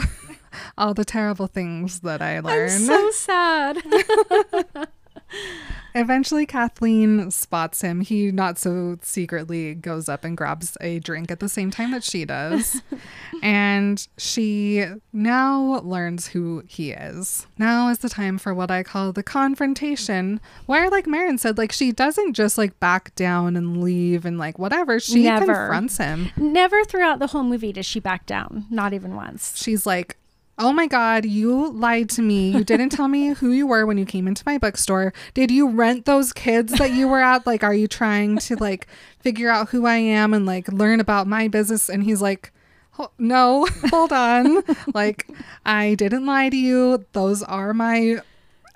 [0.78, 2.72] all the terrible things that I learned.
[2.72, 3.78] I'm so sad.
[5.96, 8.02] Eventually, Kathleen spots him.
[8.02, 12.04] He not so secretly goes up and grabs a drink at the same time that
[12.04, 12.82] she does.
[13.44, 17.48] and she now learns who he is.
[17.58, 21.72] Now is the time for what I call the confrontation, where, like Marin said, like
[21.72, 25.00] she doesn't just like back down and leave and like whatever.
[25.00, 25.46] She Never.
[25.46, 26.30] confronts him.
[26.36, 28.66] Never throughout the whole movie does she back down.
[28.70, 29.56] Not even once.
[29.56, 30.18] She's like,
[30.58, 32.52] Oh my God, you lied to me.
[32.52, 35.14] You didn't tell me who you were when you came into my bookstore.
[35.34, 37.46] Did you rent those kids that you were at?
[37.46, 38.88] Like, are you trying to like
[39.20, 41.90] figure out who I am and like learn about my business?
[41.90, 42.54] And he's like,
[42.92, 44.64] "Ho- No, hold on.
[44.94, 45.28] like,
[45.66, 47.06] I didn't lie to you.
[47.12, 48.22] Those are my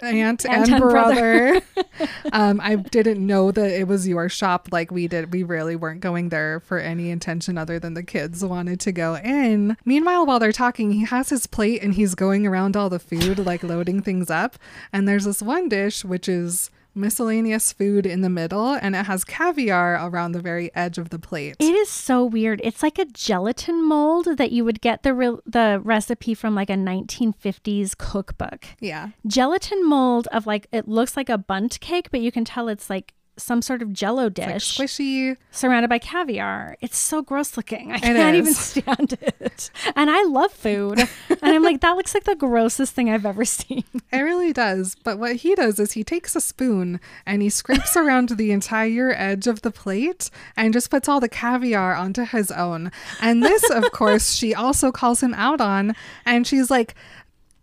[0.01, 1.62] aunt and, and brother.
[2.33, 5.33] um, I didn't know that it was your shop like we did.
[5.33, 9.15] We really weren't going there for any intention other than the kids wanted to go
[9.15, 9.77] in.
[9.85, 13.39] Meanwhile, while they're talking, he has his plate and he's going around all the food,
[13.39, 14.57] like loading things up.
[14.93, 19.23] And there's this one dish, which is miscellaneous food in the middle, and it has
[19.23, 21.56] caviar around the very edge of the plate.
[21.60, 22.62] It is so weird.
[22.63, 26.69] It's like a gelatin mold that you would get the re- the recipe from like
[26.69, 28.65] a 1950s cookbook.
[28.80, 29.10] yeah.
[29.28, 32.89] Gelatin mold of like it looks like a Bundt cake, but you can tell it's
[32.89, 35.38] like some sort of jello Like dish squishy.
[35.52, 36.75] surrounded by caviar.
[36.82, 37.91] It's so gross looking.
[37.91, 39.71] I can't even stand it.
[39.95, 40.99] And I love food.
[40.99, 43.84] and I'm like, that looks like the grossest thing I've ever seen.
[44.12, 44.95] It really does.
[45.04, 49.13] But what he does is he takes a spoon and he scrapes around the entire
[49.15, 52.91] edge of the plate and just puts all the caviar onto his own.
[53.21, 55.95] And this, of course, she also calls him out on.
[56.25, 56.95] And she's like,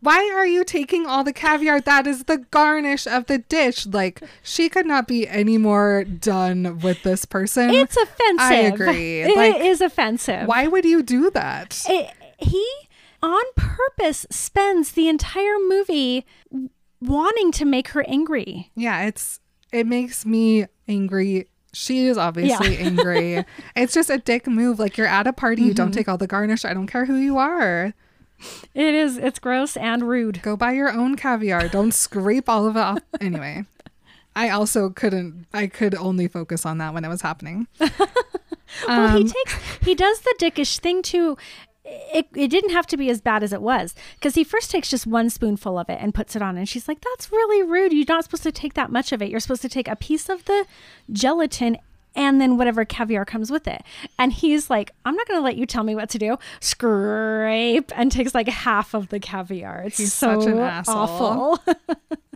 [0.06, 1.80] why are you taking all the caviar?
[1.80, 3.86] That is the garnish of the dish.
[3.86, 7.70] Like, she could not be any more done with this person.
[7.70, 8.38] It's offensive.
[8.40, 9.20] I agree.
[9.22, 10.46] It Like, is offensive.
[10.46, 11.84] Why would you do that?
[11.88, 12.64] it, he
[13.22, 16.24] on purpose spends the entire movie
[17.00, 18.70] wanting to make her angry.
[18.74, 19.40] Yeah, it's
[19.72, 21.48] it makes me angry.
[21.72, 22.80] She is obviously Yeah.
[22.86, 23.44] angry.
[23.74, 24.78] It's just a dick move.
[24.78, 25.74] Like you're at a party, you Mm-hmm.
[25.76, 26.64] don't take all the garnish.
[26.64, 27.92] I don't care who you are.
[28.74, 30.42] It is it's gross and rude.
[30.42, 31.68] Go buy your own caviar.
[31.68, 32.98] Don't scrape all of it off.
[33.20, 33.64] Anyway,
[34.34, 35.46] I also couldn't.
[35.54, 37.66] I could only focus on that when it was happening.
[37.80, 37.90] well,
[39.16, 41.36] he Um, takes he does the dickish thing too.
[41.88, 44.90] It, it didn't have to be as bad as it was because he first takes
[44.90, 47.92] just one spoonful of it and puts it on and she's like that's really rude
[47.92, 50.28] you're not supposed to take that much of it you're supposed to take a piece
[50.28, 50.66] of the
[51.12, 51.78] gelatin
[52.16, 53.82] and then whatever caviar comes with it.
[54.18, 56.36] And he's like i'm not going to let you tell me what to do.
[56.60, 59.82] Scrape and takes like half of the caviar.
[59.86, 60.96] It's He's so such an asshole.
[60.96, 61.76] awful.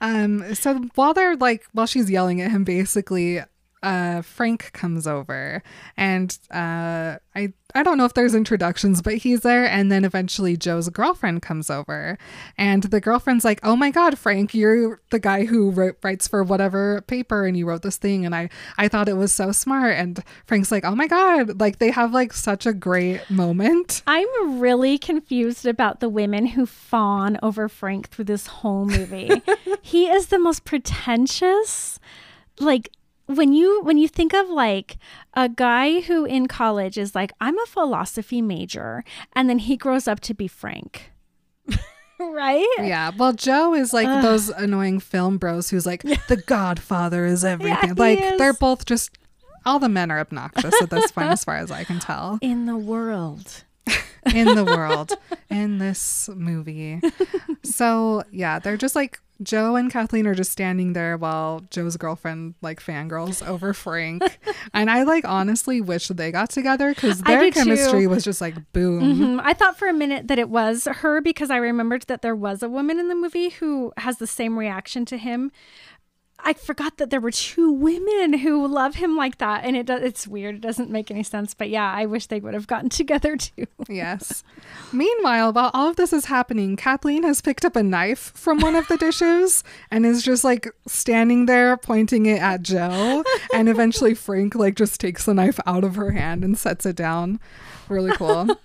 [0.00, 3.40] Um, so while they're like, while she's yelling at him, basically,
[3.82, 5.62] uh, Frank comes over,
[5.96, 10.56] and uh, I I don't know if there's introductions, but he's there, and then eventually
[10.56, 12.16] Joe's girlfriend comes over,
[12.56, 16.42] and the girlfriend's like, "Oh my God, Frank, you're the guy who wrote, writes for
[16.42, 19.96] whatever paper, and you wrote this thing, and I I thought it was so smart."
[19.96, 24.02] And Frank's like, "Oh my God!" Like they have like such a great moment.
[24.06, 29.42] I'm really confused about the women who fawn over Frank through this whole movie.
[29.82, 32.00] he is the most pretentious
[32.60, 32.90] like
[33.28, 34.96] when you when you think of like
[35.34, 40.08] a guy who in college is like I'm a philosophy major and then he grows
[40.08, 41.12] up to be Frank.
[42.18, 42.66] right?
[42.78, 43.12] Yeah.
[43.16, 47.90] Well, Joe is like those annoying film bros who's like, the Godfather is everything.
[47.90, 48.38] he like, is.
[48.38, 49.10] they're both just,
[49.64, 52.66] all the men are obnoxious at this point, as far as I can tell, In
[52.66, 53.64] the world.
[54.34, 55.12] in the world,
[55.48, 57.00] in this movie.
[57.62, 62.54] So, yeah, they're just like, Joe and Kathleen are just standing there while Joe's girlfriend
[62.60, 64.22] like fangirls over Frank.
[64.74, 67.60] and I like honestly wish they got together because their do too.
[67.60, 69.38] chemistry was just like boom.
[69.38, 69.40] Mhm.
[69.44, 72.62] I thought for a minute that it was her because I remembered that there was
[72.62, 75.52] a woman in the movie who has the same reaction to him.
[76.40, 80.02] I forgot that there were two women who love him like that, and it does,
[80.02, 80.56] it's weird.
[80.56, 83.66] It doesn't make any sense, but yeah, I wish they would have gotten together too.
[83.88, 84.44] Yes.
[84.92, 88.76] Meanwhile, while all of this is happening, Kathleen has picked up a knife from one
[88.76, 93.24] of the dishes and is just like standing there pointing it at Joe.
[93.52, 96.96] And eventually, Frank like just takes the knife out of her hand and sets it
[96.96, 97.40] down.
[97.88, 98.56] Really cool.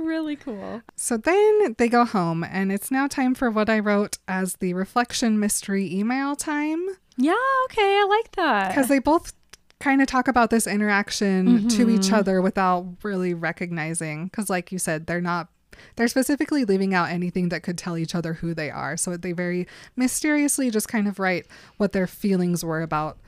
[0.00, 0.82] Really cool.
[0.96, 4.74] so then they go home, and it's now time for what I wrote as the
[4.74, 6.86] reflection mystery email time
[7.16, 7.34] Yeah,
[7.66, 8.68] okay, I like that.
[8.68, 9.32] because they both
[9.80, 12.14] kind of talk about this interaction to each mm-hmm.
[12.14, 15.48] other without really recognizing because like you said they're not
[15.96, 19.32] they're specifically leaving out anything that could tell each other who they are so they
[19.32, 21.46] very mysteriously just kind of write
[21.78, 23.18] what their feelings were about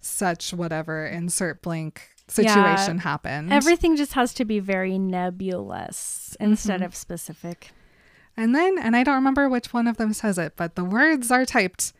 [0.00, 6.86] such whatever insert blank situation happened Everything just has to be very nebulous instead mm-hmm.
[6.86, 7.70] of specific.
[8.36, 11.30] and then and i don't remember which one of them says it but the words
[11.30, 11.92] are typed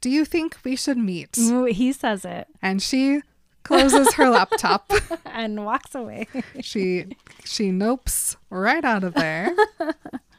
[0.00, 1.36] Do you think we should meet?
[1.38, 3.20] Ooh, he says it And she
[3.62, 4.90] closes her laptop.
[5.26, 6.26] and walks away.
[6.62, 9.54] she she nopes right out of there.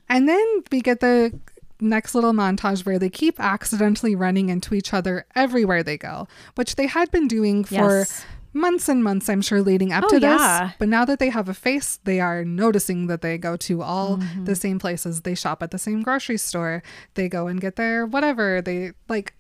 [0.10, 1.40] and then we get the
[1.80, 6.76] next little montage where they keep accidentally running into each other everywhere they go, which
[6.76, 8.26] they had been doing for Yes.
[8.54, 10.40] Months and months, I'm sure, leading up Oh, to this.
[10.40, 10.72] yeah.
[10.80, 14.18] But now that they have a face, they are noticing that they go to all
[14.18, 14.46] Mm-hmm.
[14.46, 15.22] the same places.
[15.22, 16.84] They shop at the same grocery store.
[17.14, 18.62] They go and get their whatever.
[18.62, 19.34] They like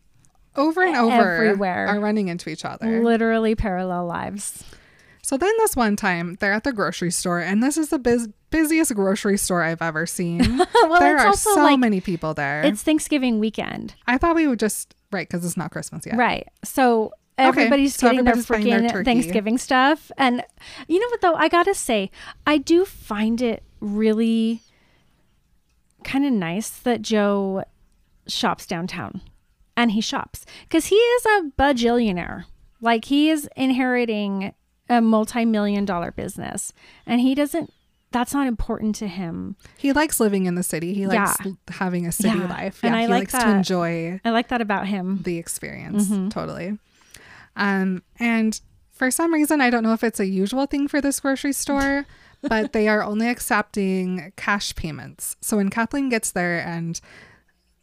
[0.55, 1.87] over and over Everywhere.
[1.87, 3.03] are running into each other.
[3.03, 4.63] Literally parallel lives.
[5.23, 8.27] So then this one time they're at the grocery store, and this is the bus-
[8.49, 10.61] busiest grocery store I've ever seen.
[10.81, 12.63] Well, there are so like many people there.
[12.63, 16.17] it's Thanksgiving weekend, I thought we would just right because it's not Christmas yet.
[16.17, 16.47] right?
[16.65, 19.05] So everybody's so getting everybody's their buying their freaking.
[19.05, 20.43] Thanksgiving stuff, and
[20.87, 21.35] you know what though?
[21.35, 22.11] I gotta say,
[22.45, 24.61] I do find it really
[26.03, 27.63] kind of nice that Joe
[28.27, 29.21] shops downtown,
[29.75, 32.45] and he shops because he is a bajillionaire.
[32.79, 34.53] Like he is inheriting
[34.89, 36.73] a multi-million dollar business,
[37.05, 37.71] and he doesn't.
[38.11, 39.55] That's not important to him.
[39.77, 40.93] He likes living in the city.
[40.93, 41.51] He likes Yeah.
[41.69, 42.47] having a city Yeah.
[42.49, 42.81] life.
[42.83, 45.21] And I he like likes to enjoy I like that about him.
[45.23, 46.27] the experience Mm-hmm.
[46.27, 46.77] totally.
[47.61, 48.59] Um, and
[48.89, 52.07] for some reason, I don't know if it's a usual thing for this grocery store,
[52.41, 55.37] but they are only accepting cash payments.
[55.41, 56.99] So when Kathleen gets there and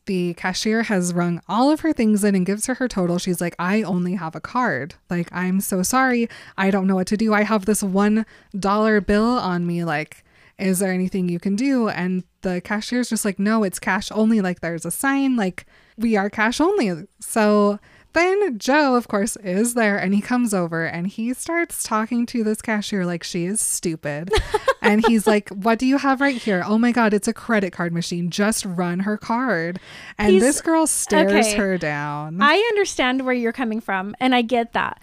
[0.07, 3.41] the cashier has rung all of her things in and gives her her total, she's
[3.41, 4.97] like, I only have a card.
[5.09, 6.29] Like, I'm so sorry.
[6.57, 7.33] I don't know what to do.
[7.33, 8.27] I have this one
[8.59, 9.85] dollar bill on me.
[9.85, 10.25] Like,
[10.59, 11.89] is there anything you can do?
[11.89, 14.41] And the cashier's just like, no, it's cash only.
[14.41, 15.67] Like, there's a sign, like,
[15.97, 17.07] we are cash only.
[17.21, 17.79] So
[18.13, 22.43] then Joe, of course, is there and he comes over and he starts talking to
[22.43, 24.33] this cashier like she is stupid.
[24.83, 26.63] and he's like, What do you have right here?
[26.67, 28.31] Oh my God, it's a credit card machine.
[28.31, 29.79] Just run her card.
[30.17, 31.57] And He's- this girl stares okay.
[31.57, 32.39] her down.
[32.41, 35.01] I understand where you're coming from, and I get that.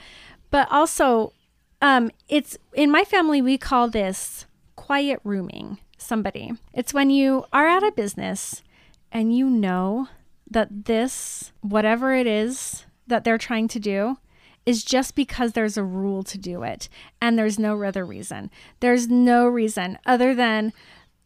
[0.51, 1.33] But also,
[1.81, 4.45] um, it's in my family, we call this
[4.75, 6.53] quiet rooming somebody.
[6.73, 8.63] It's when you are at a business
[9.11, 10.07] and you know
[10.49, 14.17] that this, whatever it is that they're trying to do,
[14.65, 16.89] is just because there's a rule to do it
[17.21, 18.49] and there's no other reason.
[18.79, 20.73] There's no reason other than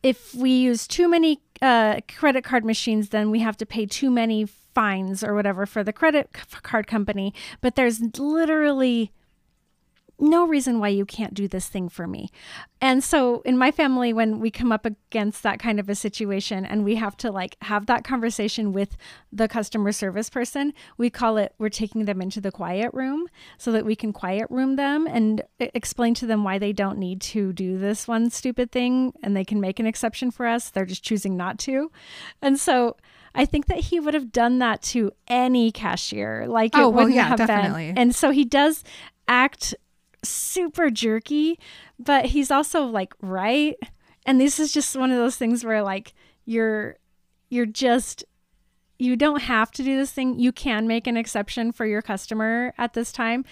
[0.04, 4.10] if we use too many uh, credit card machines, then we have to pay too
[4.10, 6.30] many fines or whatever for the credit
[6.64, 7.34] card company.
[7.62, 9.12] But there's literally
[10.20, 12.30] no reason why you can't do this thing for me.
[12.82, 16.66] And so in my family, when we come up against that kind of a situation
[16.66, 18.98] and we have to like have that conversation with
[19.32, 23.72] the customer service person, we call it we're taking them into the quiet room so
[23.72, 27.52] that we can quiet room them and explain to them why they don't need to
[27.54, 30.70] do this one stupid thing and they can make an exception for us.
[30.70, 31.92] They're just choosing not to.
[32.42, 32.96] And so
[33.36, 36.46] I think that he would have done that to any cashier.
[36.48, 37.88] Like it Oh, well, wouldn't yeah, have definitely.
[37.88, 37.98] been.
[37.98, 38.84] And so he does
[39.28, 39.76] act
[40.24, 41.60] super jerky,
[41.98, 43.76] but he's also like right.
[44.26, 46.14] And this is just one of those things where like
[46.46, 46.98] you're
[47.50, 48.24] you're just
[49.00, 50.38] you don't have to do this thing.
[50.40, 53.46] You can make an exception for your customer at this time.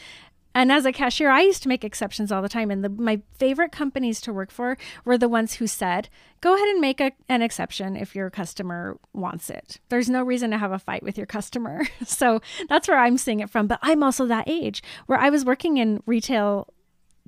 [0.57, 2.71] And as a cashier, I used to make exceptions all the time.
[2.71, 6.09] And the, my favorite companies to work for were the ones who said,
[6.41, 9.79] go ahead and make a, an exception if your customer wants it.
[9.89, 11.83] There's no reason to have a fight with your customer.
[12.03, 13.67] so that's where I'm seeing it from.
[13.67, 16.73] But I'm also that age where I was working in retail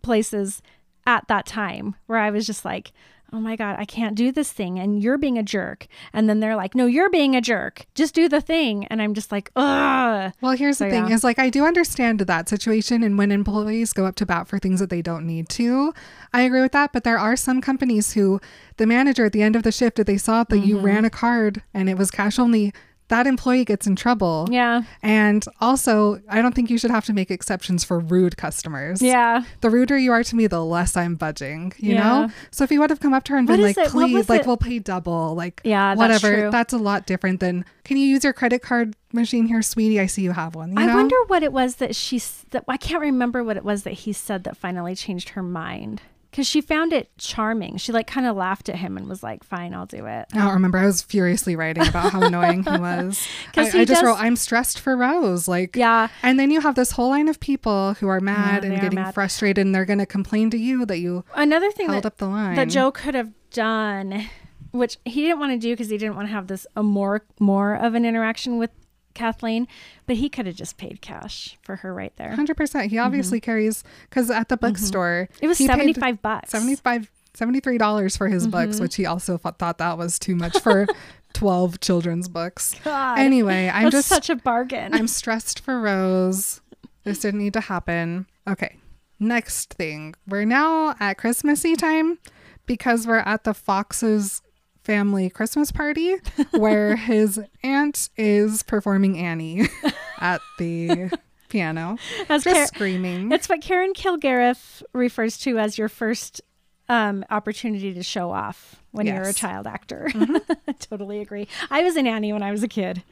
[0.01, 0.63] places
[1.05, 2.91] at that time where I was just like,
[3.33, 4.79] oh my God, I can't do this thing.
[4.79, 5.87] And you're being a jerk.
[6.13, 7.85] And then they're like, no, you're being a jerk.
[7.95, 8.85] Just do the thing.
[8.87, 10.33] And I'm just like, ugh.
[10.41, 11.15] Well, here's the thing yeah.
[11.15, 14.59] is like I do understand that situation and when employees go up to bat for
[14.59, 15.93] things that they don't need to.
[16.33, 18.39] I agree with that, but there are some companies who
[18.77, 20.67] the manager at the end of the shift if they saw that Mm-hmm.
[20.67, 22.73] you ran a card and it was cash only,
[23.09, 24.47] that employee gets in trouble.
[24.49, 24.83] Yeah.
[25.03, 29.01] And also, I don't think you should have to make exceptions for rude customers.
[29.01, 29.43] Yeah.
[29.61, 32.03] The ruder you are to me, the less I'm budging, you Yeah.
[32.03, 32.29] know?
[32.51, 33.89] So if you would have come up to her and What been like, it?
[33.89, 34.47] Please, like, it?
[34.47, 36.51] we'll pay double, like, Yeah, that's whatever, true.
[36.51, 39.99] that's a lot different than, can you use your credit card machine here, sweetie?
[39.99, 40.73] I see you have one.
[40.73, 40.95] You I know?
[40.95, 44.13] wonder what it was that she, that I can't remember what it was that he
[44.13, 46.01] said that finally changed her mind.
[46.31, 47.77] Cause she found it charming.
[47.77, 50.25] She like kind of laughed at him and was like, fine, I'll do it.
[50.31, 50.77] I don't remember.
[50.77, 53.27] I was furiously writing about how annoying he was.
[53.47, 55.47] I, 'Cause he I just does- wrote, I'm stressed for Rose.
[55.47, 56.07] Like, Yeah.
[56.21, 58.99] And then you have this whole line of people who are mad they and getting
[59.01, 59.15] mad.
[59.15, 62.17] frustrated and they're going to complain to you that you Another thing held that, up
[62.17, 62.55] the line.
[62.55, 64.25] that Joe could have done,
[64.71, 67.25] which he didn't want to do because he didn't want to have this a more
[67.39, 68.69] more of an interaction with
[69.13, 69.67] Kathleen,
[70.05, 72.33] but he could have just paid cash for her right there.
[72.37, 72.87] 100%.
[72.89, 75.45] He obviously carries, because at the bookstore, Mm-hmm.
[75.45, 76.51] It was seventy five bucks.
[76.51, 78.51] 75 $73 for his Mm-hmm.
[78.51, 80.87] books, which he also thought, thought that was too much for
[81.33, 82.75] 12 children's books.
[82.83, 83.19] God.
[83.19, 84.93] Anyway, I'm just such a bargain.
[84.95, 86.61] I'm stressed for Rose.
[87.03, 88.25] This didn't need to happen.
[88.47, 88.77] Okay.
[89.19, 90.15] Next thing.
[90.27, 92.17] We're now at Christmassy time
[92.65, 94.41] because we're at the Fox's
[94.89, 96.15] family Christmas party
[96.51, 99.67] where his aunt is performing Annie
[100.19, 101.11] at the
[101.47, 101.97] piano.
[102.27, 103.29] Just Kar- screaming.
[103.29, 106.41] That's what Karen Kilgariff refers to as your first
[106.87, 110.09] um, opportunity to show off when you're a child actor.
[110.67, 111.47] I totally agree.
[111.69, 113.03] I was an Annie when I was a kid.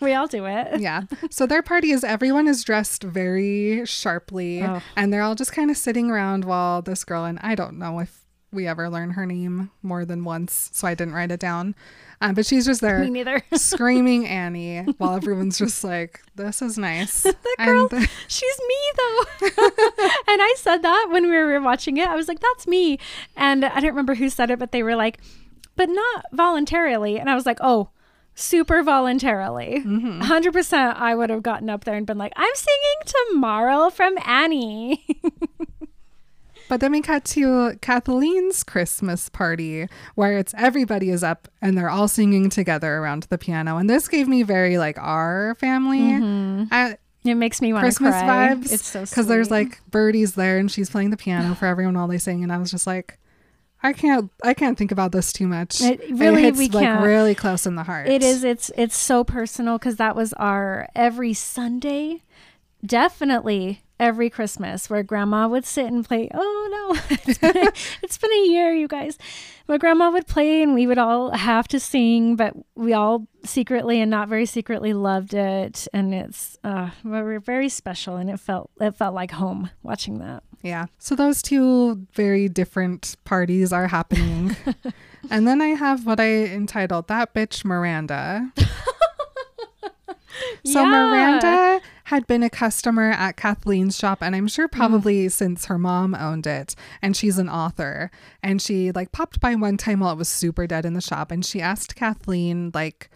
[0.00, 0.80] we all do it.
[0.80, 1.02] Yeah.
[1.30, 4.80] So their party is everyone is dressed very sharply Oh.
[4.94, 7.98] and they're all just kind of sitting around while this girl and I don't know
[7.98, 8.17] if
[8.52, 11.74] we ever learn her name more than once, so I didn't write it down.
[12.20, 13.42] Um, but she's just there Me neither.
[13.54, 17.22] screaming Annie while everyone's just like, "This is nice."
[17.58, 19.48] girl- and She's me though.
[20.28, 22.08] and I said that when we were watching it.
[22.08, 22.98] I was like, that's me.
[23.36, 25.18] And I don't remember who said it, but they were like,
[25.76, 27.18] but not voluntarily.
[27.20, 27.90] And I was like, oh,
[28.34, 29.82] super voluntarily.
[29.84, 35.04] 100% I would have gotten up there and been like, I'm singing tomorrow from Annie.
[36.68, 41.90] But then we cut to Kathleen's Christmas party where it's everybody is up and they're
[41.90, 46.66] all singing together around the piano, and this gave me very like our family.
[46.70, 46.94] uh,
[47.24, 48.50] it makes me want to Christmas cry.
[48.54, 48.72] vibes.
[48.72, 52.08] It's so because there's like Birdie's there and she's playing the piano for everyone while
[52.08, 53.18] they sing, and I was just like,
[53.82, 55.80] I can't, I can't think about this too much.
[55.80, 57.04] It- really, hits, we like can't.
[57.04, 58.08] really close in the heart.
[58.08, 58.44] It is.
[58.44, 62.22] It's it's so personal because that was our every Sunday,
[62.84, 66.28] definitely every Christmas, where Grandma would sit and play.
[66.32, 67.68] Oh no, it's been,
[68.02, 69.18] it's been a year, you guys.
[69.66, 74.00] My Grandma would play and we would all have to sing, but we all secretly
[74.00, 78.40] and not very secretly loved it, and it's uh, we were very special, and it
[78.40, 80.42] felt it felt like home watching that.
[80.62, 80.86] Yeah.
[80.98, 84.56] So those two very different parties are happening.
[85.30, 88.52] and then I have what I entitled That Bitch Miranda.
[90.64, 90.90] So Yeah.
[90.90, 94.78] Miranda had been a customer at Kathleen's shop and I'm sure Mm-hmm.
[94.78, 98.10] probably since her mom owned it and she's an author
[98.42, 101.30] and she like popped by one time while it was super dead in the shop
[101.30, 103.10] and she asked Kathleen like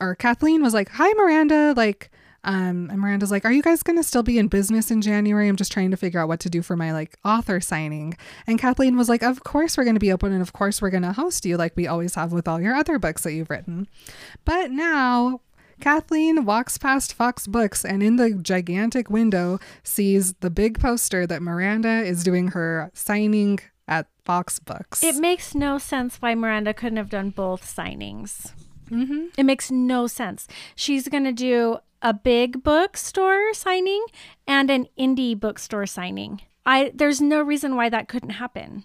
[0.00, 2.10] or Kathleen was like, "Hi Miranda, like
[2.44, 5.48] um and Miranda's like, "Are you guys going to still be in business in January?
[5.48, 8.14] I'm just trying to figure out what to do for my like author signing."
[8.46, 10.90] And Kathleen was like, "Of course we're going to be open and of course we're
[10.90, 13.48] going to host you like we always have with all your other books that you've
[13.50, 13.88] written."
[14.44, 15.40] But now
[15.80, 21.42] Kathleen walks past Fox Books and in the gigantic window sees the big poster that
[21.42, 23.58] Miranda is doing her signing
[23.88, 25.02] at Fox Books.
[25.02, 28.52] It makes no sense why Miranda couldn't have done both signings.
[28.90, 29.26] Mm-hmm.
[29.36, 30.46] It makes no sense.
[30.74, 34.04] She's going to do a big bookstore signing
[34.46, 36.42] and an indie bookstore signing.
[36.64, 38.84] I there's no reason why that couldn't happen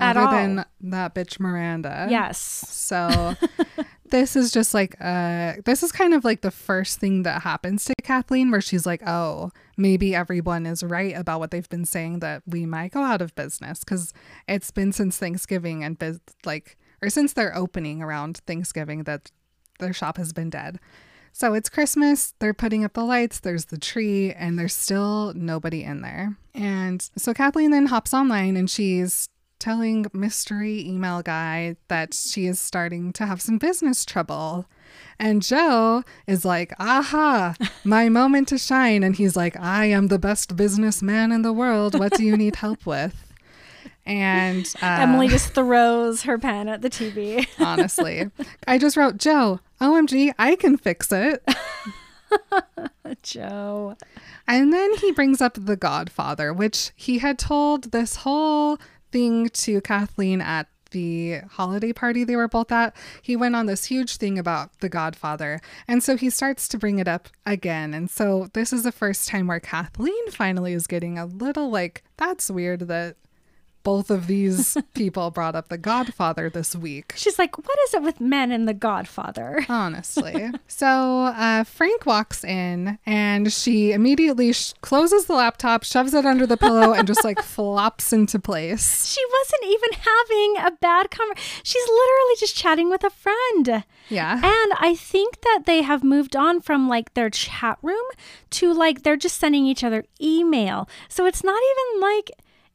[0.00, 0.32] at other all.
[0.32, 2.06] than that bitch Miranda.
[2.10, 3.34] yes, So
[4.10, 7.84] this is just like uh this is kind of like the first thing that happens
[7.84, 12.20] to Kathleen where she's like, "Oh, maybe everyone is right about what they've been saying
[12.20, 14.12] that we might go out of business cuz
[14.46, 19.30] it's been since Thanksgiving and bus- like or since their opening around Thanksgiving that
[19.78, 20.78] their shop has been dead."
[21.30, 25.84] So it's Christmas, they're putting up the lights, there's the tree, and there's still nobody
[25.84, 26.36] in there.
[26.54, 29.28] And so Kathleen then hops online and she's
[29.58, 34.66] telling mystery email guy that she is starting to have some business trouble.
[35.18, 37.54] And Joe is like, aha,
[37.84, 39.02] my moment to shine.
[39.02, 41.98] And he's like, I am the best businessman in the world.
[41.98, 43.28] What do you need help with?
[44.06, 47.46] And uh, Emily just throws her pen at the TV.
[47.58, 48.30] honestly,
[48.66, 51.46] I just wrote, Joe, OMG, I can fix it.
[53.22, 53.96] Joe.
[54.46, 58.78] And then he brings up The Godfather, which he had told this whole
[59.10, 62.96] thing to Kathleen at the holiday party they were both at.
[63.22, 65.60] He went on this huge thing about The Godfather.
[65.86, 67.94] And so he starts to bring it up again.
[67.94, 72.04] And so this is the first time where Kathleen finally is getting a little like,
[72.16, 73.16] that's weird that
[73.88, 77.14] both of these people brought up The Godfather this week.
[77.16, 79.64] She's like, what is it with men and the Godfather?
[79.70, 80.50] Honestly.
[80.66, 86.46] so uh, Frank walks in and she immediately sh- closes the laptop, shoves it under
[86.46, 89.06] the pillow, and just like flops into place.
[89.06, 91.62] She wasn't even having a bad conversation.
[91.62, 93.84] She's literally just chatting with a friend.
[94.10, 94.34] Yeah.
[94.34, 98.04] And I think that they have moved on from like their chat room
[98.50, 100.86] to like they're just sending each other email.
[101.08, 102.32] So it's not even like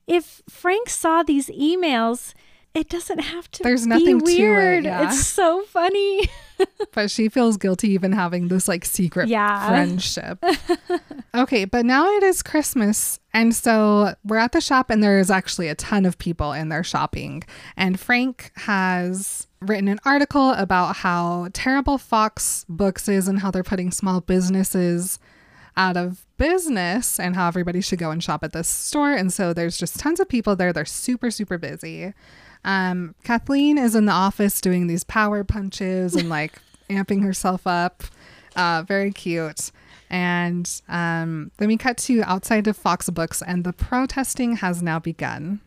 [0.07, 2.33] if Frank saw these emails,
[2.73, 4.83] it doesn't have to There's be nothing to it, weird.
[4.85, 5.07] yeah.
[5.07, 6.27] It's so funny.
[6.93, 9.67] but she feels guilty even having this like secret Yeah.
[9.67, 10.43] friendship.
[11.35, 13.19] okay, but now it is Christmas.
[13.33, 16.83] And so we're at the shop, and there's actually a ton of people in there
[16.83, 17.43] shopping.
[17.77, 23.63] And Frank has written an article about how terrible Fox Books is and how they're
[23.63, 25.19] putting small businesses
[25.75, 29.13] out of business and how everybody should go and shop at this store.
[29.13, 30.73] And so there's just tons of people there.
[30.73, 32.13] They're super, super busy.
[32.63, 36.53] Um, Kathleen is in the office doing these power punches and like
[36.89, 38.03] amping herself up.
[38.55, 39.71] Uh, very cute.
[40.09, 44.99] And um, then we cut to outside of Fox Books, and the protesting has now
[44.99, 45.59] begun.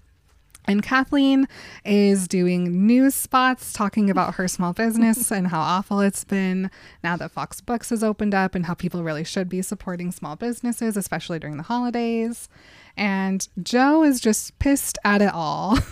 [0.66, 1.46] And Kathleen
[1.84, 6.70] is doing news spots talking about her small business and how awful it's been
[7.04, 10.36] now that Fox Books has opened up and how people really should be supporting small
[10.36, 12.48] businesses, especially during the holidays.
[12.96, 15.78] And Joe is just pissed at it all.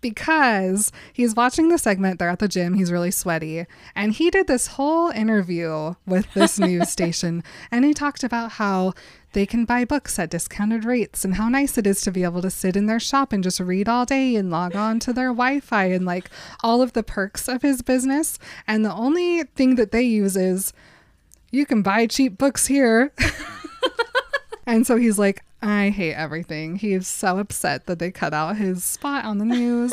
[0.00, 2.18] because he's watching the segment.
[2.18, 2.74] They're at the gym.
[2.74, 3.66] He's really sweaty.
[3.94, 7.42] And he did this whole interview with this news station.
[7.70, 8.94] And he talked about how
[9.36, 12.40] they can buy books at discounted rates and how nice it is to be able
[12.40, 15.28] to sit in their shop and just read all day and log on to their
[15.28, 16.30] Wi Fi and like
[16.64, 18.38] all of the perks of his business.
[18.66, 20.72] And the only thing that they use is
[21.50, 23.12] you can buy cheap books here.
[24.66, 26.76] and so he's like, I hate everything.
[26.76, 29.92] He is so upset that they cut out his spot on the news.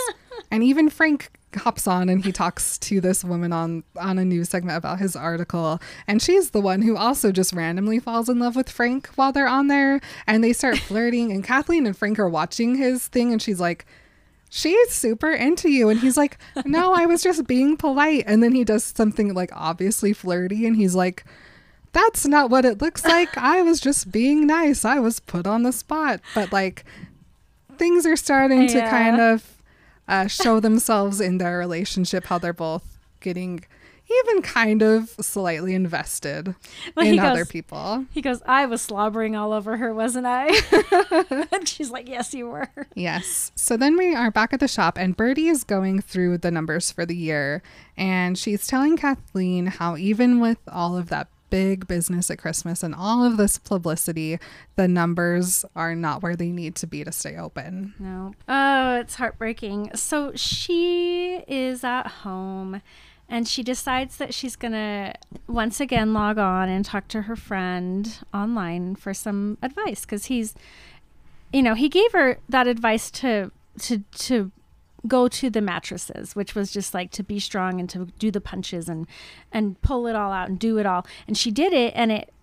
[0.52, 4.50] and even Frank hops on and he talks to this woman on on a news
[4.50, 8.56] segment about his article and she's the one who also just randomly falls in love
[8.56, 12.30] with Frank while they're on there and they start flirting and Kathleen and Frank are
[12.30, 13.86] watching his thing and she's like
[14.50, 18.54] she's super into you and he's like no I was just being polite and then
[18.54, 21.24] he does something like obviously flirty and he's like
[21.94, 23.38] that's not what it looks like.
[23.38, 24.84] I was just being nice.
[24.84, 26.20] I was put on the spot.
[26.36, 26.84] But like
[27.78, 29.62] things are starting to kind of
[30.08, 33.64] uh, show themselves in their relationship, how they're both getting
[34.12, 36.56] even kind of slightly invested
[36.96, 38.06] Well, in he other people.
[38.12, 40.48] He goes, I was slobbering all over her, wasn't I?
[41.52, 42.70] and she's like, Yes, you were.
[42.96, 43.52] Yes.
[43.56, 46.92] So then we are back at the shop, and Birdie is going through the numbers
[46.92, 47.64] for the year.
[47.96, 52.96] And she's telling Kathleen how, even with all of that big business at Christmas and
[52.96, 54.40] all of this publicity,
[54.76, 57.94] the numbers are not where they need to be to stay open.
[58.00, 58.34] No.
[58.50, 59.92] Oh, it's heartbreaking.
[59.94, 62.82] So she is at home
[63.30, 65.14] and she decides that she's going to
[65.46, 70.56] once again log on and talk to her friend online for some advice because he's,
[71.52, 74.52] you know, he gave her that advice to, to, to,
[75.08, 78.40] go to the mattresses which was just like to be strong and to do the
[78.42, 79.06] punches and
[79.52, 82.34] and pull it all out and do it all and she did it and it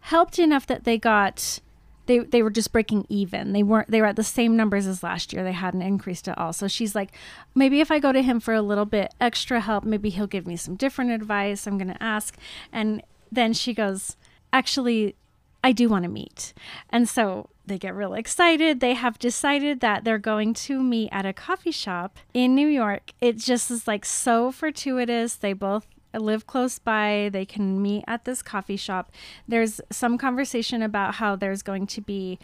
[0.00, 1.60] helped enough that they got
[2.08, 3.52] they they were just breaking even.
[3.52, 5.44] They weren't they were at the same numbers as last year.
[5.44, 6.52] They hadn't increased at all.
[6.52, 7.12] So she's like,
[7.54, 10.46] maybe if I go to him for a little bit extra help, maybe he'll give
[10.46, 11.66] me some different advice.
[11.66, 12.36] I'm going to ask.
[12.72, 14.16] And then she goes,
[14.52, 15.14] actually
[15.62, 16.54] I do want to meet.
[16.90, 18.80] And so they get really excited.
[18.80, 23.12] They have decided that they're going to meet at a coffee shop in New York.
[23.20, 25.34] It just is like so fortuitous.
[25.34, 27.28] They both live close by.
[27.32, 29.12] They can meet at this coffee shop.
[29.46, 32.38] There's some conversation about how there's going to be,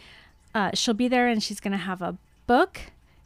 [0.53, 2.17] uh, she'll be there and she's going to have a
[2.47, 2.79] book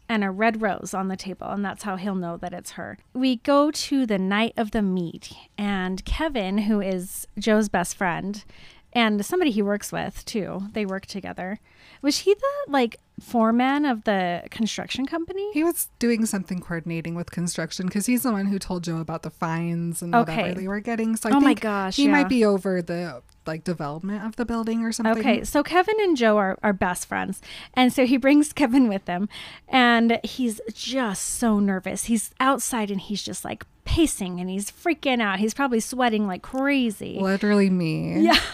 [0.10, 2.98] and a red rose on the table, and that's how he'll know that it's her.
[3.14, 8.44] We go to the night of the meet, and Kevin, who is Joe's best friend,
[8.92, 11.60] and somebody he works with too, they work together.
[12.02, 15.52] Was he the like foreman of the construction company?
[15.54, 19.24] He was doing something coordinating with construction because he's the one who told Joe about
[19.24, 20.36] the fines and Okay.
[20.38, 21.16] whatever they were getting.
[21.18, 22.12] So I Oh my gosh, he yeah.
[22.12, 25.18] might be over the like development of the building or something.
[25.18, 27.42] Okay, so Kevin and Joe are, are best friends.
[27.74, 29.28] And so he brings Kevin with him.
[29.68, 32.06] And he's just so nervous.
[32.06, 35.40] He's outside and he's just like pacing and he's freaking out.
[35.40, 37.18] He's probably sweating like crazy.
[37.20, 38.22] Literally me.
[38.22, 38.40] Yeah.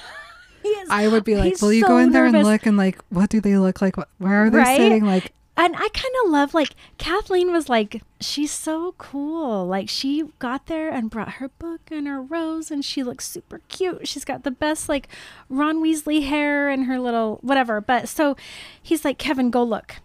[0.68, 2.40] Is, I would be like, will you so go in there nervous.
[2.40, 3.98] and look and like, what do they look like?
[3.98, 4.78] What, where are they Right?
[4.78, 5.06] sitting?
[5.06, 9.66] Like, And I kind of love, like, Kathleen was like, she's so cool.
[9.66, 13.62] Like, she got there and brought her book and her rose, and she looks super
[13.70, 14.06] cute.
[14.08, 15.08] She's got the best, like,
[15.48, 17.80] Ron Weasley hair and her little whatever.
[17.80, 18.36] But so
[18.84, 19.96] he's like, Kevin, go look.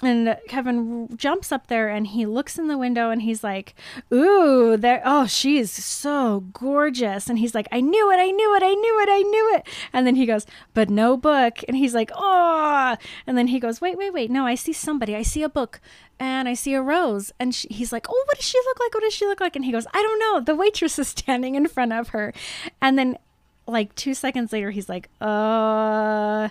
[0.00, 3.74] And Kevin jumps up there and he looks in the window and he's like,
[4.12, 7.28] Ooh, there, oh, she is so gorgeous.
[7.28, 9.66] And he's like, I knew it, I knew it, I knew it, I knew it.
[9.92, 11.64] And then he goes, But no book.
[11.66, 12.96] And he's like, Oh.
[13.26, 14.30] And then he goes, Wait, wait, wait.
[14.30, 15.16] No, I see somebody.
[15.16, 15.80] I see a book
[16.20, 17.32] and I see a rose.
[17.40, 18.94] And she, he's like, Oh, what does she look like?
[18.94, 19.56] What does she look like?
[19.56, 20.40] And he goes, I don't know.
[20.40, 22.32] The waitress is standing in front of her.
[22.80, 23.18] And then,
[23.66, 26.50] like, two seconds later, he's like, Uh,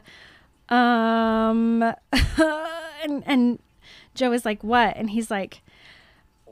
[0.70, 1.82] um,
[3.03, 3.59] and, and
[4.15, 4.95] Joe is like, What?
[4.97, 5.61] And he's like,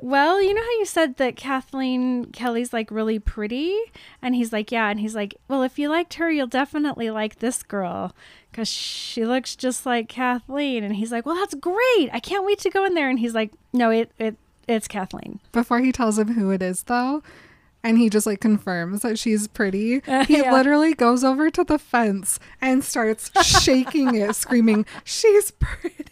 [0.01, 3.75] well, you know how you said that Kathleen Kelly's like really pretty?
[4.21, 4.89] And he's like, yeah.
[4.89, 8.13] And he's like, well, if you liked her, you'll definitely like this girl
[8.51, 10.83] because she looks just like Kathleen.
[10.83, 12.09] And he's like, well, that's great.
[12.11, 13.09] I can't wait to go in there.
[13.09, 14.35] And he's like, no, it, it,
[14.67, 15.39] it's Kathleen.
[15.51, 17.23] Before he tells him who it is, though,
[17.85, 20.51] and he just like confirms that she's pretty, he yeah.
[20.51, 26.05] literally goes over to the fence and starts shaking it, screaming, She's pretty.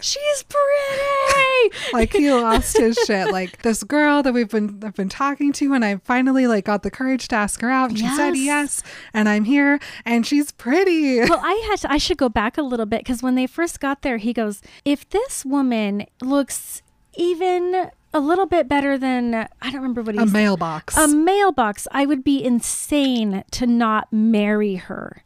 [0.00, 1.76] She's pretty.
[1.92, 3.30] like he lost his shit.
[3.30, 6.82] Like this girl that we've been I've been talking to, and I finally like got
[6.82, 8.82] the courage to ask her out, and she said Yes.
[8.82, 11.20] yes, and I'm here, and she's pretty.
[11.20, 13.78] well, I had to, I should go back a little bit because when they first
[13.78, 16.82] got there, he goes, if this woman looks
[17.14, 20.32] even a little bit better than I don't remember what he A said.
[20.32, 20.96] mailbox.
[20.96, 25.24] a mailbox, I would be insane to not marry her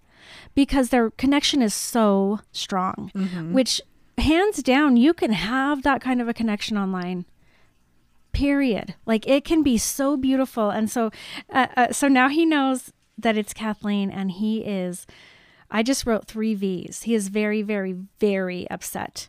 [0.54, 3.10] because their connection is so strong,
[3.52, 3.80] which
[4.18, 7.24] hands down, you can have that kind of a connection online.
[8.32, 8.94] Period.
[9.04, 10.70] Like it can be so beautiful.
[10.70, 11.10] And so,
[11.50, 15.06] uh, uh, so now he knows that it's Kathleen and he is,
[15.70, 17.02] I just wrote three V's.
[17.02, 19.28] He is very, very, very upset.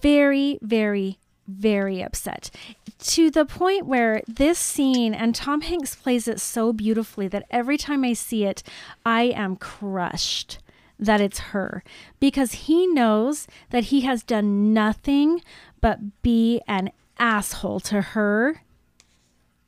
[0.00, 1.18] Very, very,
[1.50, 2.50] very upset
[2.98, 7.78] to the point where this scene and Tom Hanks plays it so beautifully that every
[7.78, 8.62] time I see it,
[9.04, 10.58] I am crushed
[10.98, 11.82] that it's her
[12.18, 15.42] because he knows that he has done nothing
[15.80, 18.62] but be an asshole to her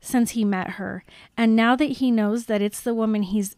[0.01, 1.05] since he met her.
[1.37, 3.57] And now that he knows that it's the woman he's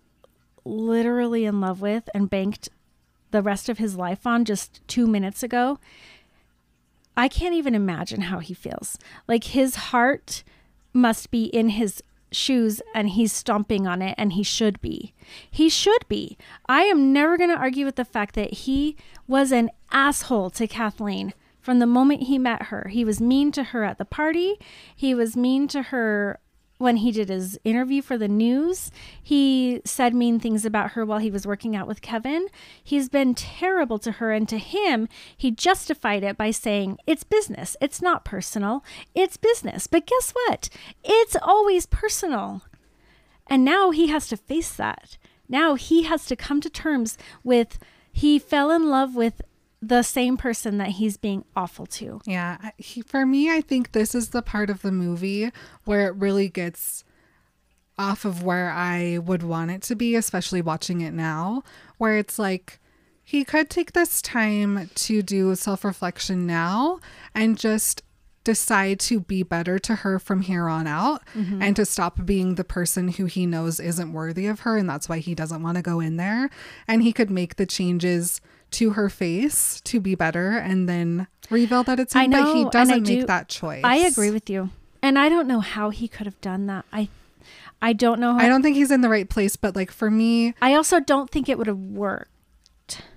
[0.64, 2.68] literally in love with and banked
[3.32, 5.80] the rest of his life on just two minutes ago,
[7.16, 8.98] I can't even imagine how he feels.
[9.28, 10.42] Like his heart
[10.92, 12.02] must be in his
[12.32, 15.14] shoes and he's stomping on it and he should be.
[15.50, 16.36] He should be.
[16.66, 18.96] I am never going to argue with the fact that he
[19.26, 22.88] was an asshole to Kathleen from the moment he met her.
[22.88, 24.58] He was mean to her at the party.
[24.94, 26.40] He was mean to her
[26.78, 28.90] when he did his interview for the news.
[29.22, 32.48] He said mean things about her while he was working out with Kevin.
[32.82, 37.76] He's been terrible to her, and to him, he justified it by saying, It's business.
[37.80, 38.84] It's not personal.
[39.14, 39.86] It's business.
[39.86, 40.68] But guess what?
[41.02, 42.62] It's always personal.
[43.46, 45.16] And now he has to face that.
[45.48, 47.78] Now he has to come to terms with
[48.10, 49.42] he fell in love with
[49.89, 52.20] the same person that he's being awful to.
[52.24, 55.51] Yeah, he, for me, I think this is the part of the movie
[55.85, 57.05] where it really gets
[57.99, 61.62] off of where I would want it to be, especially watching it now,
[61.99, 62.80] where it's like
[63.22, 67.01] he could take this time to do self reflection now
[67.35, 68.03] and just
[68.45, 71.62] decide to be better to her from here on out mm-hmm.
[71.62, 75.09] and to stop being the person who he knows isn't worthy of her and that's
[75.09, 76.51] why he doesn't want to go in there
[76.86, 78.40] and he could make the changes
[78.70, 82.55] to her face to be better and then reveal that it's him I know, but
[82.55, 84.70] he doesn't do- make that choice I agree with you.
[85.03, 86.84] And I don't know how he could have done that.
[86.92, 87.09] I
[87.82, 90.11] I don't know how I don't think he's in the right place but like for
[90.11, 92.30] me I also don't think it would have worked.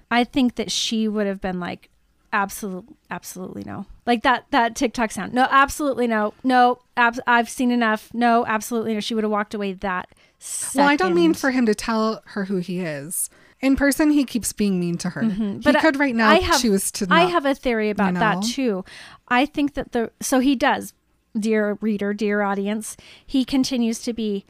[0.09, 1.89] I think that she would have been like,
[2.33, 3.85] absolutely, absolutely no.
[4.05, 5.33] Like that that TikTok sound.
[5.33, 6.33] No, absolutely no.
[6.43, 8.09] No, ab- I've seen enough.
[8.13, 8.99] No, absolutely no.
[8.99, 10.09] She would have walked away that.
[10.39, 10.79] Second.
[10.81, 13.29] Well, I don't mean for him to tell her who he is.
[13.59, 15.21] In person, he keeps being mean to her.
[15.23, 15.59] He Mm-hmm.
[15.61, 17.07] But I- could right now I have- choose to.
[17.07, 18.85] not, I have a theory about you that too.
[19.27, 20.93] I think that the so he does,
[21.37, 24.45] dear reader, dear audience, he continues to be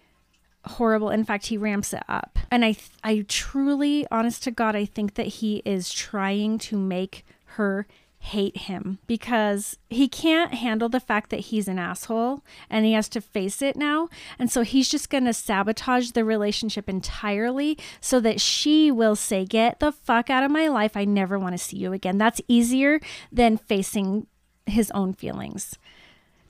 [0.66, 1.10] horrible.
[1.10, 2.38] In fact, he ramps it up.
[2.52, 6.78] And I th- I truly, honest to God, I think that he is trying to
[6.78, 7.26] make
[7.58, 7.88] her
[8.20, 13.08] hate him because he can't handle the fact that he's an asshole and he has
[13.10, 14.10] to face it now.
[14.40, 19.46] And so he's just going to sabotage the relationship entirely so that she will say,
[19.46, 20.98] Get the fuck out of my life.
[20.98, 22.18] I never want to see you again.
[22.18, 23.00] That's easier
[23.32, 24.28] than facing
[24.66, 25.78] his own feelings.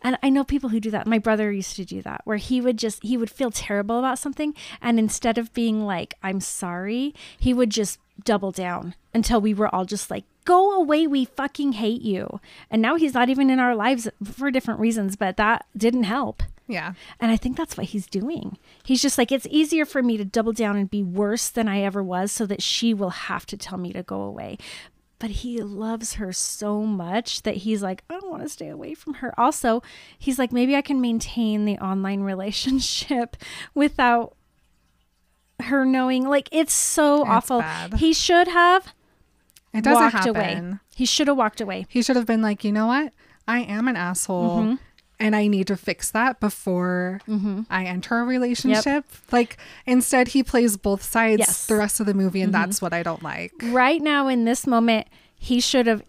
[0.01, 1.07] And I know people who do that.
[1.07, 4.19] My brother used to do that, where he would just, he would feel terrible about
[4.19, 4.53] something.
[4.79, 9.73] And instead of being like, I'm sorry, he would just double down until we were
[9.73, 11.05] all just like, go away.
[11.05, 12.39] We fucking hate you.
[12.71, 16.41] And now he's not even in our lives for different reasons, but that didn't help.
[16.67, 16.93] Yeah.
[17.19, 18.57] And I think that's what he's doing.
[18.83, 21.81] He's just like, it's easier for me to double down and be worse than I
[21.81, 24.57] ever was so that she will have to tell me to go away.
[25.19, 28.93] But he loves her so much that he's like, I don't want to stay away
[28.93, 29.33] from her.
[29.39, 29.81] Also,
[30.19, 33.35] he's like, maybe I can maintain the online relationship
[33.73, 34.35] without
[35.63, 36.27] her knowing.
[36.27, 37.59] Like, it's so It's awful.
[37.61, 37.93] bad.
[37.95, 38.93] He should have
[39.77, 40.35] It doesn't walked happen.
[40.35, 40.73] away.
[40.95, 41.85] He should have walked away.
[41.89, 43.13] He should have been like, you know what?
[43.47, 44.59] I am an asshole.
[44.59, 44.75] Mm-hmm.
[45.19, 47.21] And I need to fix that before
[47.71, 49.03] I enter a relationship.
[49.31, 49.57] Like,
[49.87, 51.63] instead, he plays both sides Yes.
[51.63, 51.73] Mm-hmm.
[51.73, 53.51] the rest of the movie, and that's what I don't like.
[53.63, 56.03] right now in this moment he should have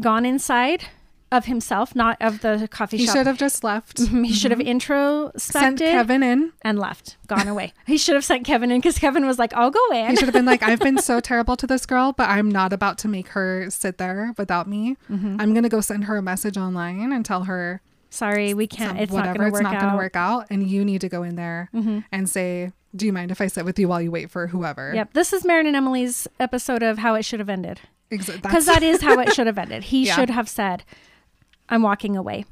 [0.00, 0.86] gone inside
[1.30, 3.14] of himself, not of the coffee He shop.
[3.14, 3.98] He should have just left.
[4.08, 6.52] He should have introspected Sent Kevin in.
[6.62, 7.72] and left, gone away.
[7.86, 10.24] he should have sent Kevin in because Kevin was like, "I'll go in." He should
[10.26, 13.08] have been like, I've been so terrible to this girl, but I'm not about to
[13.08, 14.96] make her sit there without me.
[15.10, 15.36] Mm-hmm.
[15.40, 18.92] I'm going to go send her a message online and tell her Sorry, we can't.
[18.92, 19.80] some- it's not whatever, going to it's work not out.
[19.82, 20.46] going to work out.
[20.50, 21.68] And you need to go in there
[22.10, 24.92] and say, Do you mind if I sit with you while you wait for whoever?
[24.94, 28.82] Yep, this is Marin and Emily's episode of how it should have ended because that
[28.82, 29.84] is how it should have ended.
[29.84, 30.16] He Yeah.
[30.16, 30.84] should have said,
[31.68, 32.44] "I'm walking away."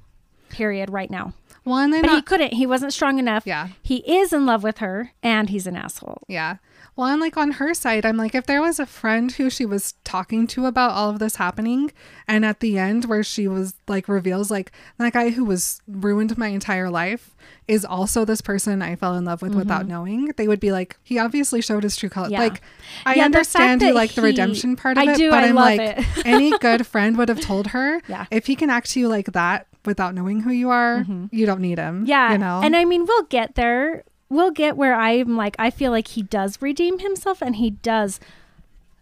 [0.48, 0.90] Period.
[0.90, 1.32] Right now,
[1.66, 2.54] well, and then but he uh, couldn't.
[2.54, 3.46] He wasn't strong enough.
[3.46, 3.68] Yeah.
[3.82, 6.22] He is in love with her, and he's an asshole.
[6.28, 6.56] Yeah.
[6.94, 9.66] Well, and like on her side, I'm like, if there was a friend who she
[9.66, 11.92] was talking to about all of this happening,
[12.26, 16.38] and at the end where she was like reveals like that guy who was ruined
[16.38, 17.36] my entire life
[17.68, 20.96] is also this person I fell in love with without knowing, they would be like,
[21.02, 22.26] he obviously showed his true color.
[22.26, 22.32] Mm-hmm.
[22.34, 22.40] Yeah.
[22.40, 22.62] Like,
[23.04, 25.54] I Yeah, understand you like the redemption part of I it, do, but I am
[25.56, 26.06] love like, it.
[26.26, 28.26] any good friend would have told her, Yeah.
[28.30, 31.60] if he can act to you like that without knowing who you are, you don't
[31.60, 32.00] need him.
[32.00, 32.06] Mm-hmm.
[32.06, 32.32] Yeah.
[32.32, 34.04] you know, And I mean, we'll get there.
[34.28, 38.18] We'll get where I'm like, I feel like he does redeem himself and he does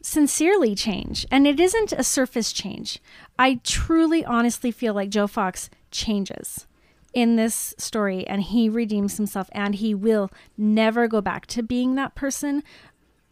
[0.03, 1.27] sincerely change.
[1.31, 3.01] And it isn't a surface change.
[3.39, 6.67] I truly, honestly feel like Joe Fox changes
[7.15, 11.95] in this story and he redeems himself and he will never go back to being
[11.95, 12.63] that person.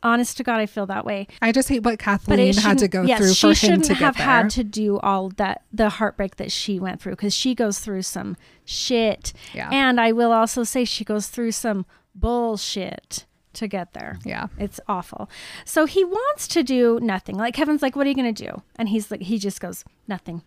[0.03, 1.29] Honest to God, I feel that way.
[1.41, 3.85] I just hate what Kathleen had to shouldn't- go yes, through she for him shouldn't
[3.85, 4.27] to have get there.
[4.27, 8.03] had to do all that the heartbreak that she went through because she goes through
[8.03, 9.33] some shit.
[9.55, 9.69] Yeah.
[9.71, 14.19] And I will also say she goes through some bullshit to get there.
[14.25, 14.47] yeah.
[14.59, 15.29] It's awful.
[15.67, 17.37] So he wants to do nothing.
[17.37, 19.85] Like Kevin's like, "What are you going to do?" And he's like, he just goes,
[20.09, 20.41] "Nothing."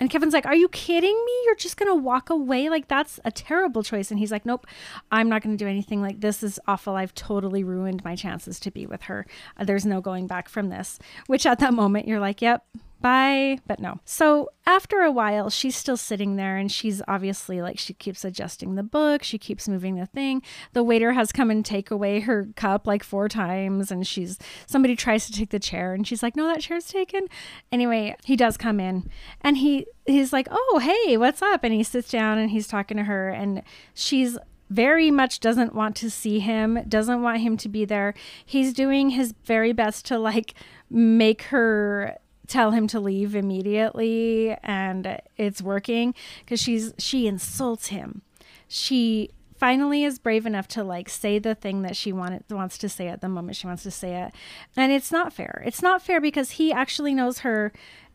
[0.00, 1.32] And Kevin's like, "Are you kidding me?
[1.46, 2.68] You're just going to walk away?
[2.68, 4.66] Like that's a terrible choice." And he's like, "Nope.
[5.10, 6.02] I'm not going to do anything.
[6.02, 6.96] Like this is awful.
[6.96, 9.26] I've totally ruined my chances to be with her.
[9.60, 12.64] There's no going back from this." Which at that moment you're like, "Yep,
[13.04, 14.00] bye." But no.
[14.04, 18.74] So after a while, she's still sitting there and she's obviously like she keeps adjusting
[18.74, 20.42] the book, she keeps moving the thing.
[20.72, 24.96] The waiter has come and take away her cup like four times and she's somebody
[24.96, 27.26] tries to take the chair and she's like, "No, that chair's taken."
[27.70, 29.10] Anyway, he does come in
[29.42, 32.96] and he he's like, "Oh, hey, what's up?" and he sits down and he's talking
[32.96, 34.38] to her and she's
[34.70, 38.14] very much doesn't want to see him, doesn't want him to be there.
[38.44, 40.54] He's doing his very best to like
[40.90, 48.22] make her tell him to leave immediately and it's working because she's she insults him.
[48.68, 52.88] She finally is brave enough to like say the thing that she wanted wants to
[52.88, 54.34] say at the moment she wants to say it.
[54.76, 55.62] And it's not fair.
[55.64, 57.72] It's not fair because he actually knows her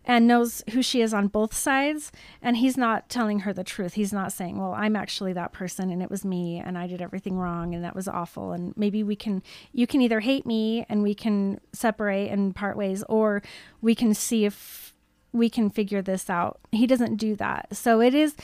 [0.09, 3.93] and knows who she is on both sides and he's not telling her the truth.
[3.93, 6.99] He's not saying well i'm actually that person and it was me and i did
[6.99, 8.51] everything wrong and that was awful.
[8.51, 12.75] And maybe we can you can either hate me and we can separate and part
[12.75, 13.43] ways or
[13.81, 14.95] we can see if
[15.31, 16.59] we can figure this out.
[16.71, 17.75] He doesn't do that.
[17.75, 18.35] So it is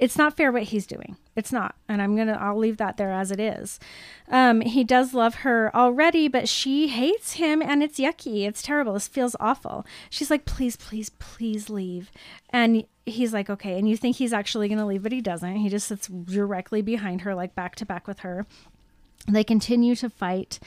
[0.00, 1.16] it's not fair what he's doing.
[1.36, 1.76] It's not.
[1.88, 3.78] And i'm gonna i'll leave that there as it is.
[4.28, 8.48] Um, he does love her already but she hates him and it's yucky.
[8.48, 8.94] It's terrible.
[8.94, 9.86] This feels awful.
[10.08, 12.10] She's like please please please leave.
[12.48, 13.78] And he's like okay.
[13.78, 15.56] And you think he's actually gonna leave but he doesn't.
[15.56, 18.46] He just sits directly behind her like back to back with her.
[19.28, 20.58] They continue to fight.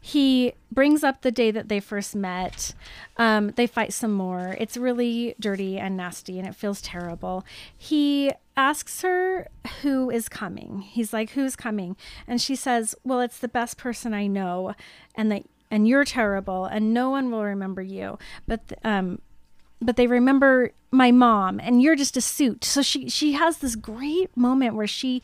[0.00, 2.74] He brings up the day that they first met.
[3.16, 4.56] Um, they fight some more.
[4.58, 7.44] It's really dirty and nasty and it feels terrible.
[7.76, 9.48] He asks her
[9.80, 10.82] who is coming.
[10.82, 11.96] He's like, Who's coming?
[12.26, 14.74] And she says, Well, it's the best person I know,
[15.14, 18.18] and that and you're terrible, and no one will remember you.
[18.46, 19.20] But um,
[19.80, 22.64] but they remember my mom, and you're just a suit.
[22.64, 25.22] So she she has this great moment where she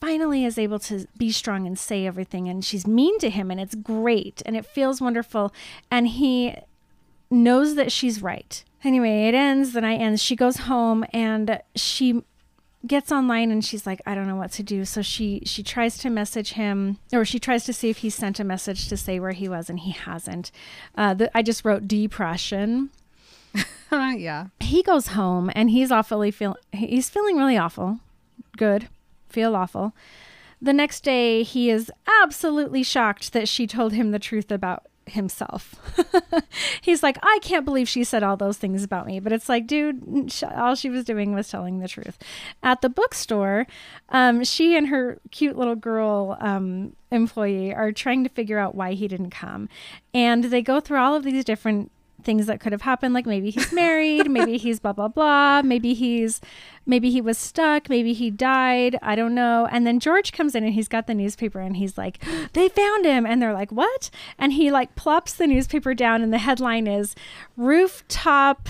[0.00, 3.60] finally is able to be strong and say everything and she's mean to him and
[3.60, 5.54] it's great and it feels wonderful
[5.92, 6.56] and he
[7.30, 12.24] knows that she's right anyway it ends the night ends she goes home and she
[12.86, 14.84] gets online and she's like i don't know what to do.
[14.84, 18.40] So she she tries to message him or she tries to see if he sent
[18.40, 20.50] a message to say where he was and he hasn't.
[20.96, 22.90] Uh, the, i just wrote depression.
[23.92, 24.46] Yeah.
[24.60, 28.00] he goes home and he's awfully feel he's feeling really awful.
[28.56, 28.88] Good.
[29.28, 29.92] Feel awful.
[30.62, 31.90] The next day he is
[32.22, 35.74] absolutely shocked that she told him the truth about himself.
[36.80, 39.20] He's like i can't believe she said all those things about me.
[39.20, 42.18] But it's like dude all she was doing was telling the truth.
[42.62, 43.66] At the bookstore
[44.08, 48.92] um, she and her cute little girl um, employee are trying to figure out why
[48.92, 49.68] he didn't come.
[50.14, 51.90] And they go through all of these different
[52.24, 55.94] things that could have happened like maybe he's married maybe he's blah blah blah maybe
[55.94, 56.40] he's
[56.86, 60.64] maybe he was stuck maybe he died i don't know and then george comes in
[60.64, 64.10] and he's got the newspaper and he's like they found him and they're like what
[64.38, 67.14] and he like plops the newspaper down and the headline is
[67.56, 68.68] rooftop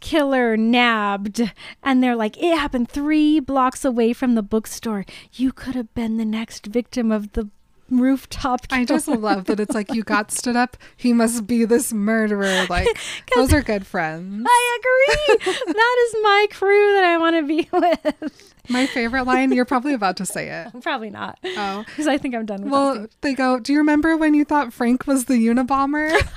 [0.00, 1.52] killer nabbed.
[1.82, 5.04] And they're like, it happened three blocks away from the bookstore.
[5.32, 7.48] You could have been the next victim of the
[7.90, 8.60] rooftop.
[8.70, 10.76] I just love that it's like you got stood up.
[10.96, 12.66] He must be this murderer.
[12.68, 12.88] Like
[13.34, 14.46] those are good friends.
[14.48, 15.54] I agree.
[15.72, 18.54] that is my crew that I want to be with.
[18.68, 19.50] My favorite line.
[19.52, 20.82] You're probably about to say it.
[20.82, 21.38] Probably not.
[21.44, 23.58] Oh, Because I think I'm done with well, they go.
[23.58, 26.10] Do you remember when you thought Frank was the Unabomber?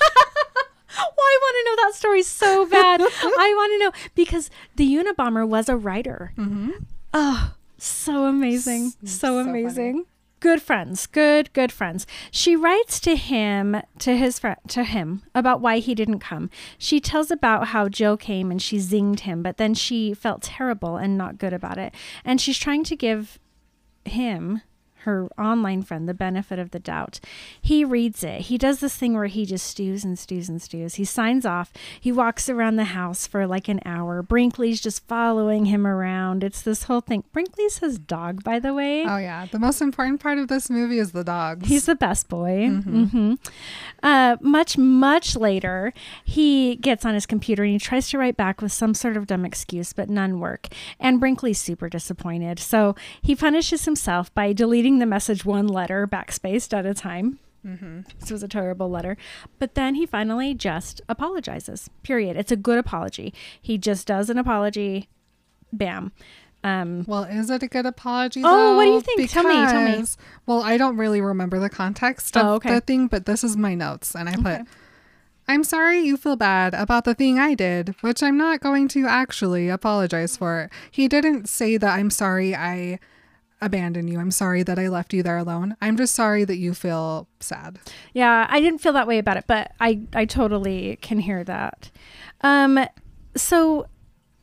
[0.94, 3.00] Oh, I want to know that story so bad.
[3.02, 6.34] I want to know because the Unabomber was a writer.
[6.38, 6.72] mm-hmm.
[7.14, 8.92] Oh, so amazing.
[9.02, 9.94] S- So, amazing.
[9.94, 10.06] funny.
[10.42, 11.06] Good friends.
[11.06, 12.08] Good, good friends.
[12.32, 16.50] She writes to him, to his friend, to him about why he didn't come.
[16.80, 20.98] She tells about how Joe came and she zinged him, but then she felt terrible
[20.98, 21.94] and not good about it.
[22.26, 23.40] And she's trying to give
[24.04, 24.62] him
[25.04, 27.20] her online friend the benefit of the doubt.
[27.62, 28.42] He reads it.
[28.42, 30.96] He does this thing where he just stews and stews and stews.
[30.96, 31.72] He signs off.
[32.00, 34.22] He walks around the house for like an hour.
[34.22, 36.44] Brinkley's just following him around.
[36.44, 37.24] It's this whole thing.
[37.34, 39.04] Brinkley's his dog, by the way.
[39.06, 39.46] Oh yeah.
[39.46, 41.66] The most important part of this movie is the dog.
[41.66, 42.68] He's the best boy.
[42.70, 43.10] Mhm.
[43.12, 43.34] hmm
[44.04, 45.94] Uh, much, much later,
[46.24, 49.28] he gets on his computer and he tries to write back with some sort of
[49.28, 50.68] dumb excuse, but none work.
[51.00, 52.58] And Brinkley's super disappointed.
[52.60, 57.40] So he punishes himself by deleting the message one letter backspaced at a time.
[57.66, 58.02] mm-hmm.
[58.20, 59.18] This was a terrible letter.
[59.60, 61.90] But then he finally just apologizes.
[62.04, 62.36] Period.
[62.38, 63.34] It's a good apology.
[63.62, 65.08] He just does an apology.
[65.74, 66.12] Bam.
[66.64, 68.42] Um, Well, is it a good apology?
[68.46, 69.02] Oh, what do you though?
[69.16, 69.30] think?
[69.32, 70.06] Tell me, tell me.
[70.46, 72.76] Well, I don't really remember the context of Oh, okay.
[72.76, 74.64] the thing, but this is my notes, and I put, Okay.
[75.48, 79.08] "I'm sorry you feel bad about the thing I did, which I'm not going to
[79.08, 83.00] actually apologize for." He didn't say that I'm sorry I
[83.62, 84.20] abandoned you.
[84.20, 85.76] I'm sorry that I left you there alone.
[85.82, 87.80] I'm just sorry that you feel sad.
[88.14, 91.92] Yeah, I didn't feel that way about it, but I I totally can hear that.
[92.42, 92.80] Um
[93.36, 93.88] so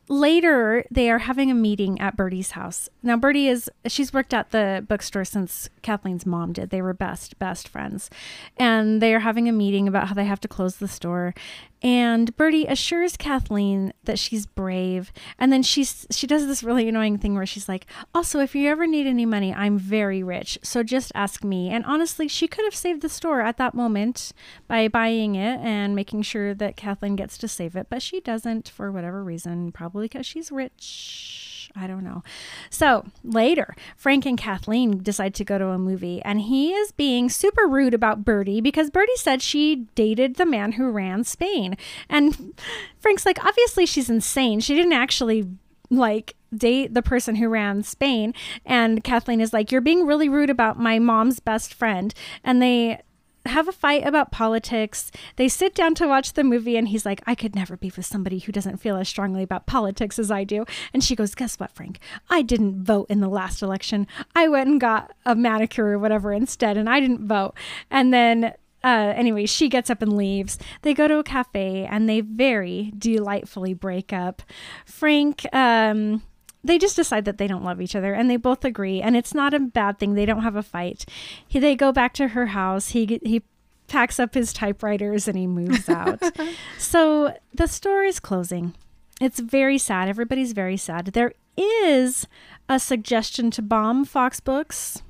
[0.07, 2.89] later they are having a meeting at Birdie's house.
[3.03, 6.71] Now Birdie is she's worked at the bookstore since Kathleen's mom did.
[6.71, 8.09] They were best best friends.
[8.57, 11.35] And they are having a meeting about how they have to close the store.
[11.81, 15.13] And Birdie assures Kathleen that she's brave.
[15.37, 18.69] And then she's she does this really annoying thing where she's like, "Also, if you
[18.69, 20.59] ever need any money, I'm very rich.
[20.61, 24.33] So just ask me." And honestly, she could have saved the store at that moment
[24.67, 28.67] by buying it and making sure that Kathleen gets to save it, but she doesn't
[28.69, 31.48] for whatever reason, probably because she's rich.
[31.79, 32.23] I don't know.
[32.69, 37.29] So later, Frank and Kathleen decide to go to a movie, and he is being
[37.29, 41.77] super rude about Birdie because Birdie said she dated the man who ran Spain.
[42.09, 42.53] And
[42.99, 44.59] Frank's like, obviously, she's insane.
[44.59, 45.47] She didn't actually
[45.89, 48.33] like date the person who ran Spain.
[48.65, 52.13] And Kathleen is like, You're being really rude about my mom's best friend.
[52.43, 53.01] And they
[53.45, 55.11] have a fight about politics.
[55.35, 58.05] They sit down to watch the movie, and he's like, I could never be with
[58.05, 60.65] somebody who doesn't feel as strongly about politics as I do.
[60.93, 61.99] And she goes, Guess what, Frank?
[62.29, 64.07] I didn't vote in the last election.
[64.35, 67.53] I went and got a manicure or whatever instead, and I didn't vote.
[67.89, 70.57] And then uh, anyway, she gets up and leaves.
[70.83, 74.41] They go to a cafe and they very delightfully break up.
[74.85, 76.23] Frank, um,
[76.63, 79.01] they just decide that they don't love each other and they both agree.
[79.01, 80.13] And it's not a bad thing.
[80.13, 81.05] They don't have a fight.
[81.47, 82.89] He, they go back to her house.
[82.89, 83.43] He, he
[83.87, 86.21] packs up his typewriters and he moves out.
[86.77, 88.75] so the store is closing.
[89.21, 90.09] It's very sad.
[90.09, 91.07] Everybody's very sad.
[91.07, 92.27] There is
[92.67, 95.01] a suggestion to bomb Fox Books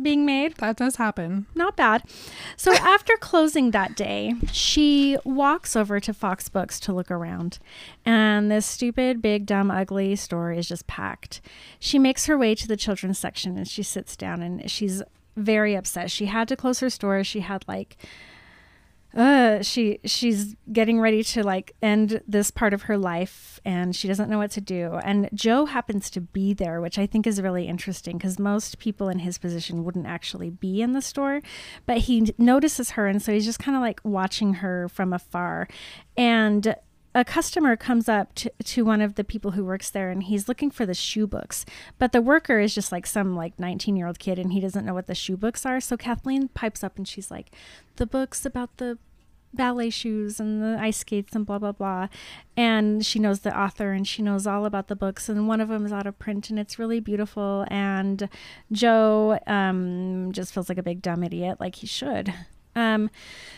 [0.00, 1.46] being made That does happen.
[1.54, 2.02] not bad.
[2.56, 7.58] So after closing that day, she walks over to Fox Books to look around,
[8.04, 11.40] and this stupid, big, dumb, ugly store is just packed.
[11.78, 15.02] She makes her way to the children's section and she sits down and she's
[15.36, 16.10] very upset.
[16.10, 17.22] She had to close her store.
[17.24, 17.96] She had like
[19.14, 24.08] uh she she's getting ready to like end this part of her life and she
[24.08, 24.98] doesn't know what to do.
[25.04, 29.08] And joe happens to be there which i think is really interesting because most people
[29.08, 31.40] in his position wouldn't actually be in the store
[31.86, 35.68] but he notices her and so he's just kind of like watching her from afar.
[36.16, 36.74] And
[37.14, 40.48] a customer comes up to, to one of the people who works there and he's
[40.48, 41.64] looking for the shoe books
[41.98, 44.84] but the worker is just like some like 19 year old kid and he doesn't
[44.84, 45.80] know what the shoe books are.
[45.80, 47.50] So kathleen pipes up and she's like
[47.96, 48.98] the books about the
[49.52, 52.08] ballet shoes and the ice skates and blah blah blah.
[52.56, 55.68] And she knows the author and she knows all about the books and one of
[55.68, 57.64] them is out of print and it's really beautiful.
[57.68, 58.28] And
[58.72, 62.34] joe um, just feels like a big dumb idiot like he should
[62.76, 63.10] um,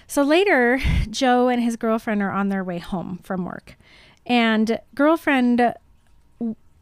[0.07, 3.77] so later joe and his girlfriend are on their way home from work
[4.25, 5.75] and girlfriend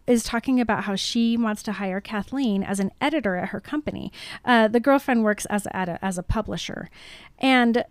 [0.06, 4.12] is talking about how she wants to hire Kathleen as an editor at her company.
[4.44, 6.90] Uh, the girlfriend works as a, as a publisher,
[7.38, 7.84] and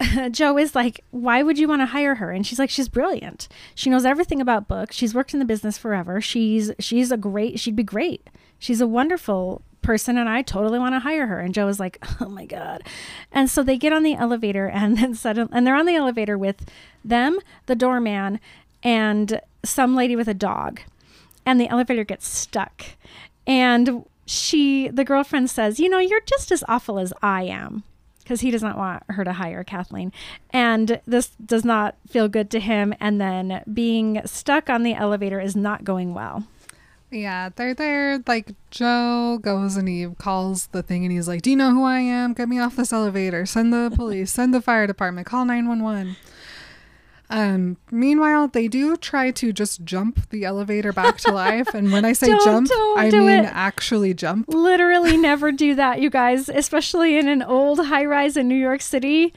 [0.30, 2.30] Joe is like, Why would you want to hire her?
[2.30, 3.48] And she's like, She's brilliant.
[3.74, 4.96] She knows everything about books.
[4.96, 6.20] She's worked in the business forever.
[6.20, 8.28] She's she's a great she'd be great.
[8.58, 11.40] She's a wonderful person and I totally want to hire her.
[11.40, 12.82] And Joe is like, Oh my God.
[13.32, 16.36] And so they get on the elevator and then suddenly and they're on the elevator
[16.36, 16.66] with
[17.02, 18.38] them, the doorman,
[18.82, 20.80] and some lady with a dog.
[21.46, 22.84] And the elevator gets stuck.
[23.46, 27.82] And she the girlfriend says, You know, you're just as awful as I am
[28.18, 30.12] because he does not want her to hire Kathleen.
[30.50, 32.92] And this does not feel good to him.
[33.00, 36.44] And then being stuck on the elevator is not going well.
[37.10, 38.22] Yeah, they're there.
[38.26, 41.82] Like, Joe goes and he calls the thing and he's like, Do you know who
[41.84, 42.34] I am?
[42.34, 43.46] Get me off this elevator.
[43.46, 44.30] Send the police.
[44.32, 45.26] Send the fire department.
[45.26, 46.16] Call 911.
[47.30, 51.74] Um, meanwhile, they do try to just jump the elevator back to life.
[51.74, 53.50] And when I say Don't- jump, don't I mean it.
[53.52, 54.46] actually jump.
[54.48, 58.80] Literally never do that, you guys, especially in an old high rise in New York
[58.80, 59.34] City.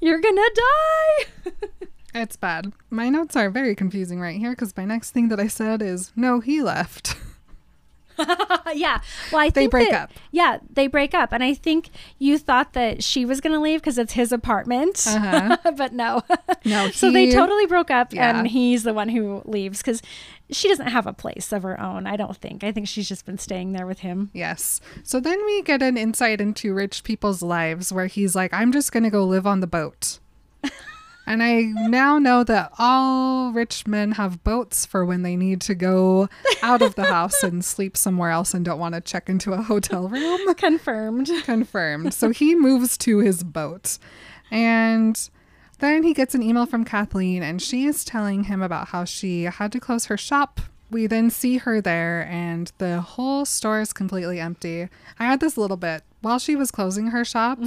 [0.00, 1.52] You're gonna die.
[2.14, 2.72] It's bad.
[2.90, 6.12] My notes are very confusing right here because my next thing that I said is,
[6.16, 7.16] No, he left.
[8.74, 9.00] yeah.
[9.32, 10.10] Well, I think They break that- up.
[10.30, 11.88] Yeah, they break up, and I think
[12.18, 15.56] you thought that she was gonna leave because it's his apartment, Uh-huh.
[15.76, 16.22] but no.
[16.64, 18.38] No, so they totally broke up, Yeah.
[18.38, 20.02] and he's the one who leaves because
[20.50, 22.06] she doesn't have a place of her own.
[22.06, 22.62] I don't think.
[22.62, 24.30] I think she's just been staying there with him.
[24.34, 24.82] Yes.
[25.02, 28.92] So then we get an insight into rich people's lives where he's like, I'm just
[28.92, 30.18] going to go live on the boat.
[31.26, 35.74] And I now know that all rich men have boats for when they need to
[35.74, 36.28] go
[36.62, 39.62] out of the house and sleep somewhere else and don't want to check into a
[39.62, 40.54] hotel room.
[40.56, 41.30] Confirmed.
[41.44, 42.12] Confirmed.
[42.14, 43.98] So he moves to his boat.
[44.50, 45.28] And
[45.78, 49.44] then he gets an email from Kathleen, and she is telling him about how she
[49.44, 50.60] had to close her shop.
[50.90, 54.88] We then see her there, and the whole store is completely empty.
[55.18, 57.58] I had this little bit while she was closing her shop.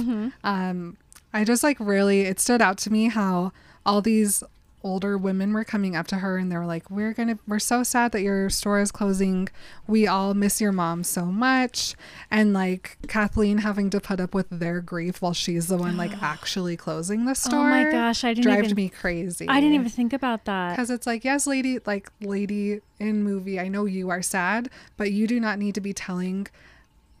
[0.44, 0.96] Um,
[1.36, 3.52] I just like really, it stood out to me how
[3.84, 4.42] all these
[4.82, 7.82] older women were coming up to her and they were like, We're gonna, we're so
[7.82, 9.48] sad that your store is closing.
[9.86, 11.94] We all miss your mom so much.
[12.30, 16.12] And like Kathleen having to put up with their grief while she's the one like
[16.22, 17.66] actually closing the store.
[17.66, 19.46] Oh my gosh, I didn't drives even- me crazy.
[19.48, 20.70] I didn't even think about that.
[20.70, 25.12] Because it's like, yes, lady, like lady in movie, I know you are sad, but
[25.12, 26.46] you do not need to be telling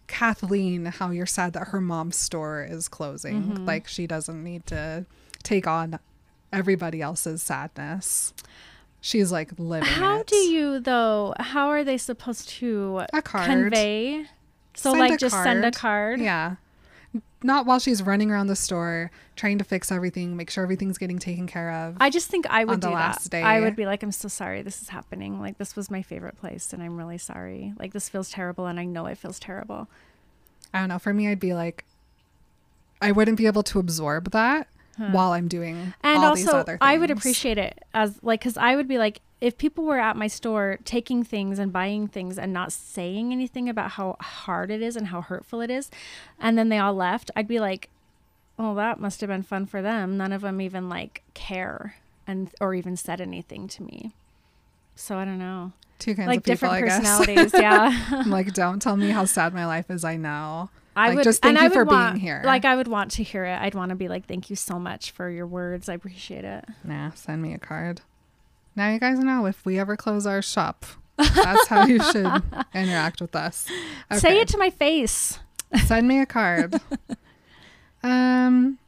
[0.06, 3.42] Kathleen how you're sad that her mom's store is closing.
[3.42, 3.64] Mm-hmm.
[3.64, 5.06] Like she doesn't need to
[5.42, 5.98] take on
[6.52, 8.32] everybody else's sadness.
[9.00, 9.88] She's like living.
[9.88, 10.26] How it.
[10.26, 11.34] do you though?
[11.38, 13.46] How are they supposed to card.
[13.46, 14.24] convey?
[14.74, 16.18] So Send like just send a card.
[16.18, 16.20] card.
[16.20, 16.56] Yeah.
[17.42, 21.18] Not while she's running around the store trying to fix everything, make sure everything's getting
[21.18, 21.96] taken care of.
[22.00, 23.44] I just think I would do last that.
[23.44, 25.40] I would be like, I'm so sorry this is happening.
[25.40, 27.74] Like this was my favorite place, and I'm really sorry.
[27.78, 29.88] Like this feels terrible, and I know it feels terrible.
[30.74, 30.98] I don't know.
[30.98, 31.84] For me, I'd be like,
[33.00, 36.72] I wouldn't be able to absorb that while I'm doing And all these also, other
[36.72, 36.78] things.
[36.80, 40.16] I would appreciate it as like because I would be like, if people were at
[40.16, 44.80] my store taking things and buying things and not saying anything about how hard it
[44.80, 45.90] is and how hurtful it is,
[46.40, 47.90] and then they all left, I'd be like,
[48.58, 50.16] oh, that must have been fun for them.
[50.16, 54.14] None of them even like care and or even said anything to me.
[54.94, 57.18] So I don't know, two kinds like of people, different I guess.
[57.18, 57.52] personalities.
[57.60, 58.06] yeah.
[58.10, 60.04] I'm like, don't tell me how sad my life is.
[60.04, 60.70] I know.
[60.96, 62.42] I Like, would just thank and I you for would being here.
[62.44, 63.60] Like I would want to hear it.
[63.60, 65.88] I'd want to be like, "Thank you so much for your words.
[65.88, 68.00] I appreciate it." Nah, send me a card.
[68.74, 70.84] Now you guys know if we ever close our shop,
[71.16, 72.42] that's how you should
[72.74, 73.68] interact with us.
[74.14, 75.38] Say it to my face.
[75.84, 76.80] Send me a card.
[78.02, 78.78] um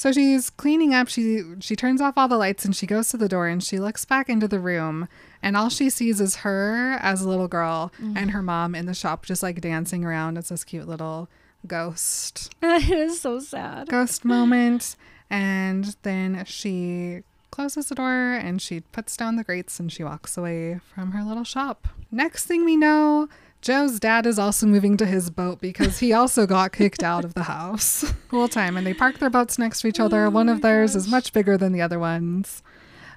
[0.00, 1.08] so she's cleaning up.
[1.08, 3.78] She she turns off all the lights and she goes to the door and she
[3.78, 5.08] looks back into the room
[5.42, 8.16] and all she sees is her as a little girl mm.
[8.16, 10.38] and her mom in the shop just like dancing around.
[10.38, 11.28] It's this cute little
[11.66, 13.90] ghost it is so sad.
[13.90, 14.96] ghost moment
[15.30, 17.20] and then she
[17.50, 21.22] closes the door and she puts down the grates and she walks away from her
[21.22, 21.88] little shop.
[22.10, 23.28] Next thing we know,
[23.62, 27.34] Joe's dad is also moving to his boat because he also got kicked out of
[27.34, 28.10] the house.
[28.28, 28.76] cool time.
[28.76, 30.26] And they park their boats next to each other.
[30.26, 32.62] Oh One of theirs is much bigger than the other ones.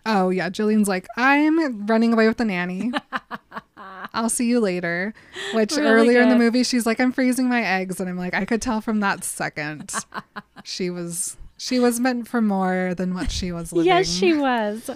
[0.06, 0.50] Oh, yeah.
[0.50, 2.92] Gillian's like, I'm running away with the nanny.
[4.14, 5.14] I'll see you later.
[5.54, 8.02] Which Really earlier in the movie, she's like, I'm freezing my eggs.
[8.02, 9.94] And I'm like, I could tell from that second
[10.64, 11.38] she was.
[11.56, 13.88] She was meant for more than what she was living.
[13.88, 14.90] Yes, she was.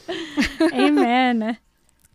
[0.73, 1.57] Amen.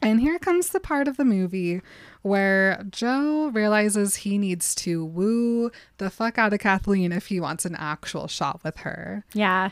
[0.02, 1.80] And here comes the part of the movie
[2.22, 7.64] where Joe realizes he needs to woo the fuck out of Kathleen if he wants
[7.64, 9.24] an actual shot with her.
[9.34, 9.70] Yeah.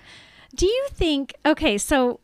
[0.54, 2.20] Do you think okay, so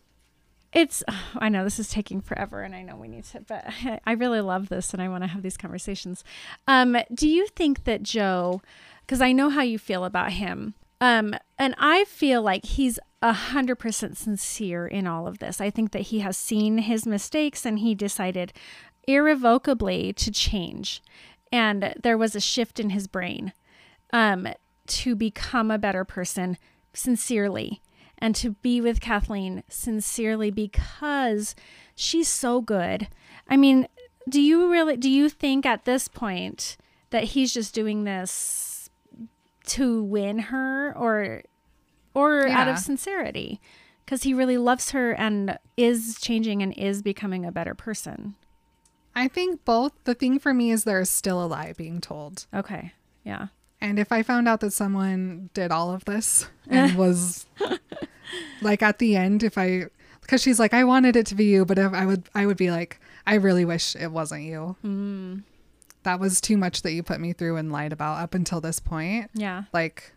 [0.72, 1.02] it's
[1.36, 3.66] I know this is taking forever and I know we need to but
[4.04, 6.24] I really love this and I want to have these conversations.
[6.66, 8.60] Um do you think that Joe
[9.06, 10.74] cuz I know how you feel about him.
[11.00, 15.60] Um, and I feel like he's a hundred percent sincere in all of this.
[15.60, 18.52] I think that he has seen his mistakes and he decided
[19.06, 21.02] irrevocably to change.
[21.52, 23.52] And there was a shift in his brain
[24.12, 24.48] um,
[24.88, 26.58] to become a better person
[26.92, 27.82] sincerely
[28.18, 31.54] and to be with Kathleen sincerely because
[31.94, 33.08] she's so good.
[33.48, 33.88] I mean,
[34.28, 36.76] do you really do you think at this point
[37.10, 38.90] that he's just doing this
[39.66, 41.42] to win her or
[42.14, 43.60] or out of sincerity
[44.04, 48.36] because he really loves her and is changing and is becoming a better person.
[49.16, 49.92] I think both.
[50.04, 52.46] The thing for me is there is still a lie being told.
[52.54, 52.92] Okay.
[53.24, 53.48] Yeah.
[53.80, 57.46] And if I found out that someone did all of this and was
[58.60, 59.86] like at the end, if I,
[60.20, 62.58] because she's like, I wanted it to be you, but if I would, I would
[62.58, 64.76] be like, I really wish it wasn't you.
[64.84, 65.42] Mm.
[66.02, 68.80] That was too much that you put me through and lied about up until this
[68.80, 69.30] point.
[69.34, 69.64] Yeah.
[69.72, 70.12] Like,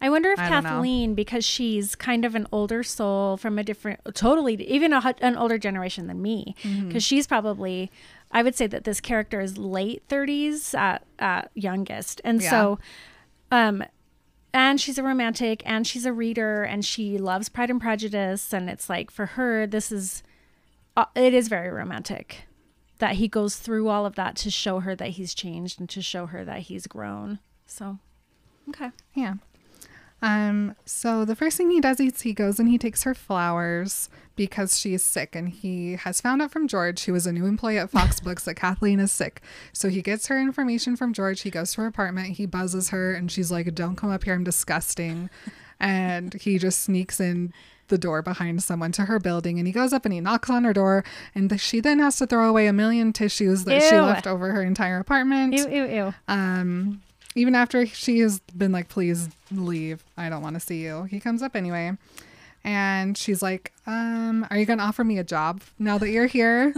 [0.00, 0.48] I wonder if I.
[0.48, 5.36] Kathleen, because she's kind of an older soul from a different, totally, even a, an
[5.36, 6.88] older generation than me, Mm-hmm.
[6.88, 7.90] because she's probably,
[8.30, 12.20] I would say that this character is late 30s at, at youngest.
[12.24, 12.78] And so,
[13.50, 13.84] um,
[14.54, 18.52] and she's a romantic and she's a reader and she loves Pride and Prejudice.
[18.52, 20.22] And it's like for her, this is,
[20.96, 22.44] uh, it is very romantic
[22.98, 26.00] that he goes through all of that to show her that he's changed and to
[26.02, 27.38] show her that he's grown.
[27.66, 27.98] So,
[28.68, 28.90] okay.
[29.14, 29.34] yeah.
[30.22, 34.08] Um, so the first thing he does is he goes and he takes her flowers
[34.36, 37.78] because she's sick and he has found out from George, who was a new employee
[37.78, 39.42] at Fox Books, that Kathleen is sick.
[39.72, 41.40] So he gets her information from George.
[41.42, 44.34] He goes to her apartment, he buzzes her, and she's like, Don't come up here,
[44.34, 45.28] I'm disgusting.
[45.80, 47.52] and he just sneaks in
[47.88, 50.64] the door behind someone to her building and he goes up and he knocks on
[50.64, 51.04] her door
[51.34, 54.62] and she then has to throw away a million tissues that she left over her
[54.62, 56.14] entire apartment Ew, ew, ew.
[56.26, 57.02] um,
[57.34, 60.04] even after she has been like, please leave.
[60.16, 61.04] I don't want to see you.
[61.04, 61.92] He comes up anyway.
[62.64, 66.26] And she's like, um, are you going to offer me a job now that you're
[66.26, 66.72] here?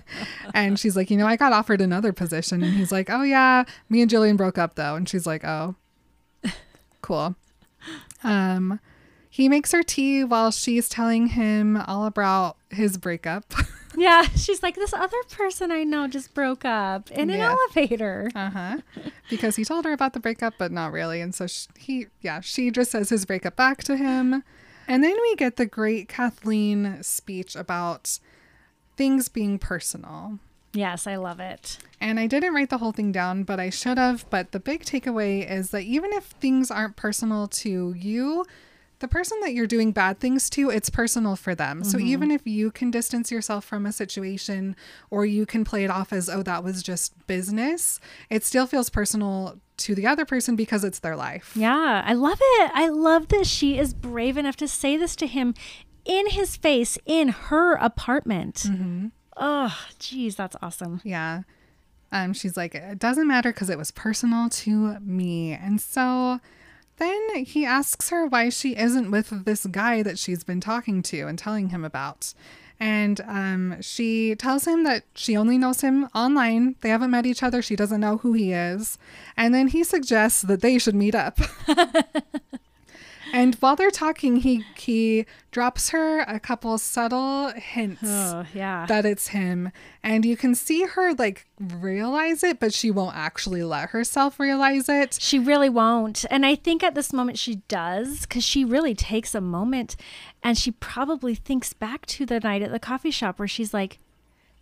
[0.54, 2.62] and she's like, you know, I got offered another position.
[2.64, 4.96] And he's like, oh, yeah, me and Gillian broke up though.
[4.96, 5.76] And she's like, oh,
[7.02, 7.36] cool.
[8.24, 8.80] Um,
[9.28, 13.54] he makes her tea while she's telling him all about his breakup.
[13.96, 17.50] Yeah, she's like, this other person I know just broke up in an Yeah.
[17.74, 18.30] elevator.
[18.34, 18.76] Uh huh.
[19.28, 21.20] Because he told her about the breakup, but not really.
[21.20, 24.42] And so sh he, yeah, she just says his breakup back to him.
[24.86, 28.18] And then we get the great Kathleen speech about
[28.96, 30.38] things being personal.
[30.72, 31.78] Yes, I love it.
[32.00, 34.24] And I didn't write the whole thing down, but I should have.
[34.30, 38.44] But the big takeaway is that even if things aren't personal to you,
[39.00, 41.82] the person that you're doing bad things to, it's personal for them.
[41.84, 44.76] So even if you can distance yourself from a situation
[45.10, 47.98] or you can play it off as, oh, that was just business,
[48.28, 51.52] it still feels personal to the other person because it's their life.
[51.56, 52.70] Yeah, I love it.
[52.74, 55.54] I love that she is brave enough to say this to him
[56.04, 58.66] in his face in her apartment.
[59.36, 61.00] Oh, geez, that's awesome.
[61.04, 61.42] Yeah.
[62.12, 65.52] Um, she's like, it doesn't matter because it was personal to me.
[65.52, 66.40] And so
[67.00, 71.26] then he asks her why she isn't with this guy that she's been talking to
[71.26, 72.34] and telling him about.
[72.78, 76.76] And um, she tells him that she only knows him online.
[76.80, 77.60] They haven't met each other.
[77.60, 78.96] She doesn't know who he is.
[79.36, 81.38] And then he suggests that they should meet up.
[83.32, 88.86] and while they're talking, he he drops her a couple subtle hints Oh, yeah.
[88.86, 93.62] that it's him and you can see her like realize it but she won't actually
[93.64, 96.24] let herself realize it She really won't.
[96.30, 99.96] And I think at this moment she does because she really takes a moment
[100.42, 103.98] and she probably thinks back to the night at the coffee shop where she's like,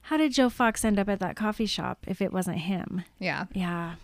[0.03, 3.05] How did Joe Fox end up at that coffee shop if it wasn't him?
[3.19, 3.95] yeah Yeah.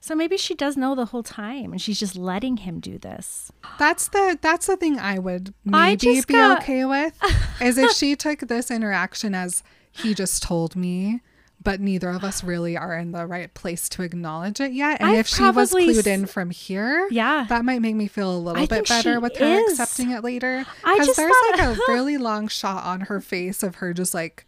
[0.00, 3.50] So maybe she does know the whole time and she's just letting him do this.
[3.78, 7.18] that's the that's the thing i would maybe just be got- okay with
[7.60, 9.62] is if she took this interaction as
[9.92, 11.20] he just told me
[11.62, 15.10] but neither of us really are in the right place to acknowledge it yet and
[15.10, 17.46] I've if she was clued in from here Yeah.
[17.48, 19.72] that might make me feel a little I bit better with her is.
[19.80, 23.76] accepting it later I because there's like a really long shot on her face of
[23.76, 24.46] her just like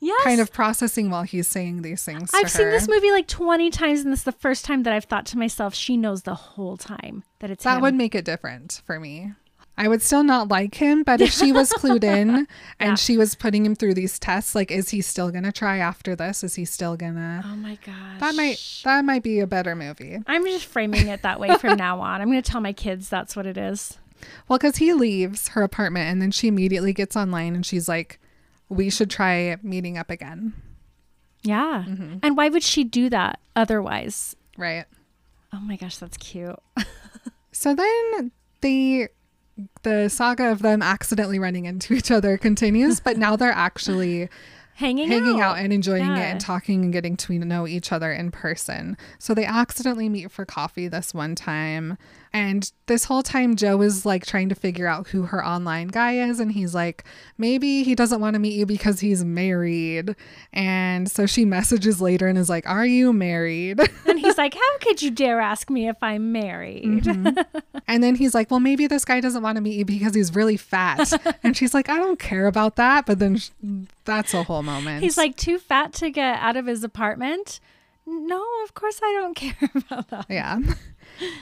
[0.00, 0.22] Yes.
[0.24, 4.00] kind of processing while he's saying these things I've seen this movie like 20 times
[4.00, 6.76] and this is the first time that I've thought to myself, she knows the whole
[6.76, 7.82] time that it's That him.
[7.82, 9.32] would make it different for me.
[9.78, 12.30] I would still not like him, but if she was clued in
[12.80, 12.94] and Yeah.
[12.94, 16.42] she was putting him through these tests, like is he still gonna try after this?
[16.44, 18.20] Is he still gonna Oh my gosh.
[18.20, 20.18] that might that might be a better movie.
[20.26, 22.20] I'm just framing it that way from now on.
[22.22, 23.98] I'm going to tell my kids that's what it is.
[24.48, 28.18] Well, because he leaves her apartment and then she immediately gets online and she's like,
[28.68, 30.52] We should try meeting up again.
[31.42, 31.84] Yeah.
[31.86, 32.18] Mm-hmm.
[32.22, 34.34] And why would she do that otherwise?
[34.56, 34.84] Right.
[35.52, 36.58] Oh my gosh, that's cute.
[37.52, 39.08] So then the
[39.82, 44.28] the saga of them accidentally running into each other continues, but now they're actually
[44.74, 45.56] Hanging, hanging out.
[45.56, 48.98] out and enjoying it and talking and getting to know each other in person.
[49.18, 51.96] So they accidentally meet for coffee this one time.
[52.36, 56.16] And this whole time, Joe is like trying to figure out who her online guy
[56.18, 56.38] is.
[56.38, 57.02] And he's like,
[57.38, 60.14] maybe he doesn't want to meet you because he's married.
[60.52, 63.80] And so she messages later and is like, Are you married?
[64.06, 67.04] and he's like, How could you dare ask me if I'm married?
[67.04, 67.58] Mm-hmm.
[67.88, 70.34] and then he's like, Well, maybe this guy doesn't want to meet you because he's
[70.34, 71.10] really fat.
[71.42, 73.06] and she's like, I don't care about that.
[73.06, 73.48] But then sh-
[74.04, 75.02] that's a whole moment.
[75.02, 77.60] He's like, Too fat to get out of his apartment?
[78.06, 80.26] No, of course I don't care about that.
[80.28, 80.58] Yeah.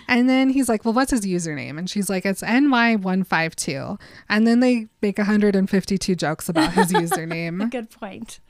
[0.09, 1.79] And then he's like, Well, what's his username?
[1.79, 4.01] And she's like, It's NY152.
[4.29, 7.71] And then they make 152 jokes about his username.
[7.71, 8.41] Good point.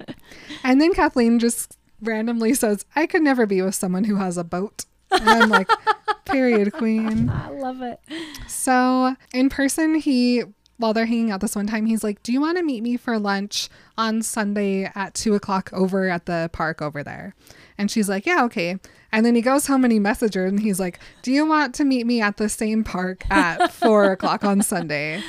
[0.62, 4.44] And then Kathleen just randomly says, I could never be with someone who has a
[4.44, 4.84] boat.
[5.10, 5.68] And I'm like,
[6.24, 7.28] Period, queen.
[7.28, 8.00] I love it.
[8.48, 10.42] So in person, he,
[10.78, 12.96] while they're hanging out this one time, he's like, Do you want to meet me
[12.96, 17.34] for lunch on Sunday at two o'clock over at the park over there?
[17.78, 18.78] And she's like, Yeah, okay.
[19.14, 21.72] And then he goes home and he messages her and he's like, Do you want
[21.76, 25.22] to meet me at the same park at four o'clock on Sunday?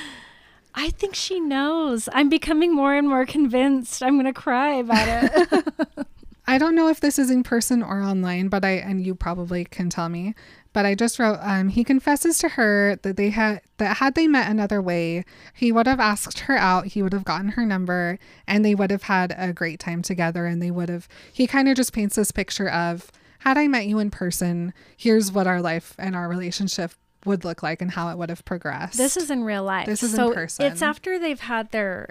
[0.74, 2.10] I think she knows.
[2.12, 4.02] I'm becoming more and more convinced.
[4.02, 5.68] I'm going to cry about it.
[6.48, 9.66] I don't know if this is in person or online, but I and you probably
[9.66, 10.34] can tell me.
[10.74, 14.28] But I just wrote um he confesses to her that they had that had they
[14.28, 18.18] met another way, he would have asked her out, he would have gotten her number,
[18.48, 21.70] and they would have had a great time together and they would have he kind
[21.70, 23.12] of just paints this picture of
[23.46, 26.94] had I met you in person, here's what our life and our relationship
[27.26, 28.98] would look like and how it would have progressed.
[28.98, 29.86] This is in real life.
[29.86, 30.66] This is in person.
[30.66, 32.10] It's after they've had their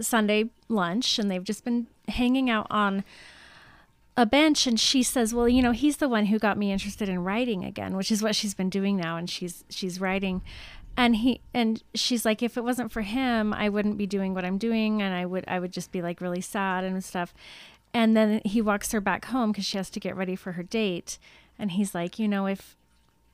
[0.00, 3.04] Sunday lunch and they've just been hanging out on
[4.16, 7.08] a bench and she says, "Well, you know, he's the one who got me interested
[7.08, 10.42] in writing again, which is what she's been doing now and she's she's writing."
[10.96, 14.44] And he and she's like, "If it wasn't for him, I wouldn't be doing what
[14.44, 17.34] I'm doing and I would I would just be like really sad and stuff."
[17.94, 20.62] And then he walks her back home cuz she has to get ready for her
[20.62, 21.18] date.
[21.58, 22.76] And he's like, "You know, if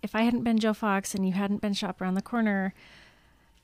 [0.02, 2.74] if I hadn't been Joe Fox and you hadn't been shop around the corner,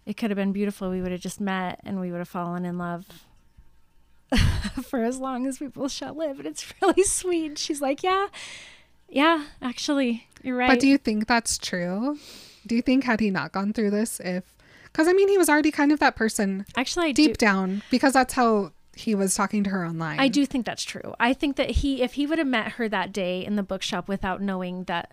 [0.04, 0.90] it could have been beautiful.
[0.90, 3.24] We would have just met and we would have fallen in love
[4.82, 6.38] for as long as people shall live.
[6.38, 7.58] And it's really sweet.
[7.58, 8.28] She's like, Yeah,
[9.08, 10.68] yeah, actually, you're right.
[10.68, 12.18] But do you think that's true?
[12.66, 14.56] Do you think had he not gone through this if
[14.92, 17.82] cuz I mean he was already kind of that person actually I deep do, down
[17.90, 20.18] because that's how he was talking to her online.
[20.18, 21.14] I do think that's true.
[21.20, 24.08] I think that he if he would have met her that day in the bookshop
[24.08, 25.12] without knowing that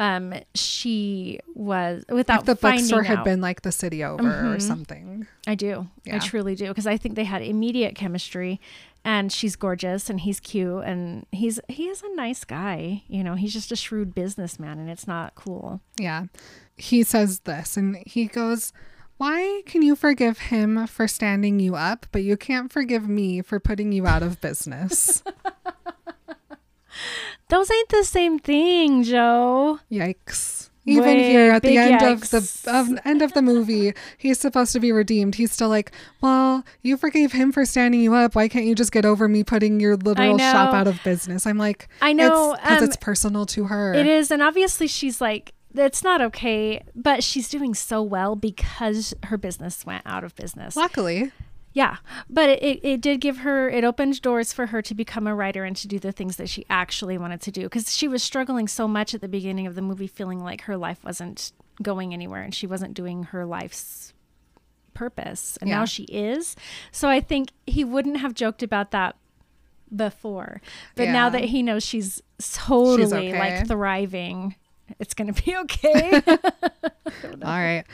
[0.00, 4.56] um she was without if the bookstore had out- been like the city over or
[4.56, 4.62] Mhm.
[4.62, 5.26] something.
[5.46, 5.88] I do.
[6.12, 8.60] I truly do because I think they had immediate chemistry
[9.04, 13.34] and she's gorgeous and he's cute and he's he is a nice guy, you know,
[13.34, 15.80] he's just a shrewd businessman and it's not cool.
[15.98, 16.24] Yeah.
[16.76, 18.72] He says this and he goes,
[19.18, 23.58] Why can you forgive him for standing you up, but you can't forgive me for
[23.58, 25.24] putting you out of business?
[27.48, 29.80] Those ain't the same thing, Joe.
[29.90, 30.70] Yikes.
[30.86, 34.80] Even here at the end of the of, end of the movie, he's supposed to
[34.80, 35.34] be redeemed.
[35.34, 35.92] He's still like,
[36.22, 38.34] "Well, you forgave him for standing you up.
[38.34, 41.58] Why can't you just get over me putting your literal shop out of business?" I'm
[41.58, 43.92] like, I know, because um, it's personal to her.
[43.92, 49.14] It is and obviously she's like it's not okay, but she's doing so well because
[49.24, 50.76] her business went out of business.
[50.76, 51.32] Luckily,
[51.72, 51.98] Yeah,
[52.28, 55.34] but it, it, it did give her, it opened doors for her to become a
[55.34, 57.62] writer and to do the things that she actually wanted to do.
[57.64, 60.76] Because she was struggling so much at the beginning of the movie, feeling like her
[60.76, 61.52] life wasn't
[61.82, 64.12] going anywhere and she wasn't doing her life's
[64.94, 65.56] purpose.
[65.60, 65.76] And Yeah.
[65.78, 66.56] now she is.
[66.90, 69.14] So I think he wouldn't have joked about that
[69.94, 70.60] before.
[70.96, 72.22] But now that he knows she's
[72.52, 73.38] totally okay.
[73.38, 74.56] like thriving,
[74.98, 76.22] it's going to be okay.
[76.26, 77.84] All right.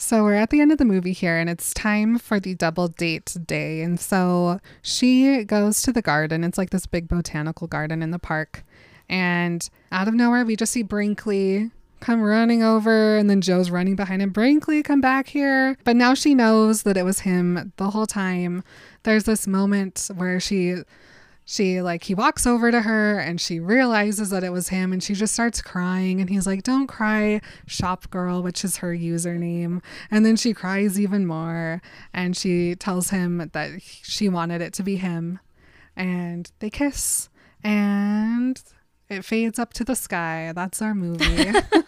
[0.00, 2.86] So we're at the end of the movie here, and it's time for the double
[2.86, 3.82] date day.
[3.82, 6.44] And so she goes to the garden.
[6.44, 8.64] It's like this big botanical garden in the park.
[9.08, 13.96] And out of nowhere, we just see Brinkley come running over, and then Joe's running
[13.96, 14.30] behind him.
[14.30, 15.76] Brinkley, come back here.
[15.82, 18.62] But now she knows that it was him the whole time.
[19.02, 20.76] There's this moment where she
[21.50, 25.02] she like he walks over to her and she realizes that it was him and
[25.02, 29.82] she just starts crying and he's like don't cry shop girl which is her username.
[30.10, 31.80] And then she cries even more
[32.12, 35.38] and she tells him that she wanted it to be him
[35.96, 37.30] and they kiss
[37.64, 38.62] and
[39.08, 40.52] it fades up to the sky.
[40.54, 41.24] That's our movie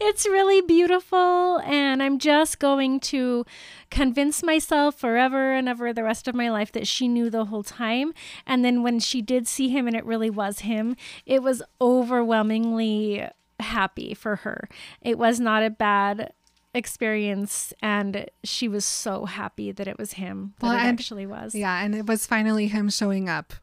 [0.00, 3.44] It's really beautiful, and I'm just going to
[3.90, 7.62] convince myself forever and ever the rest of my life that she knew the whole
[7.62, 8.12] time.
[8.46, 13.26] And then when she did see him and it really was him, it was overwhelmingly
[13.60, 14.68] happy for her.
[15.02, 16.32] It was not a bad
[16.74, 21.26] experience and she was so happy that it was him that Well, it and- actually
[21.26, 21.54] was.
[21.54, 23.54] Yeah, and it was finally him showing up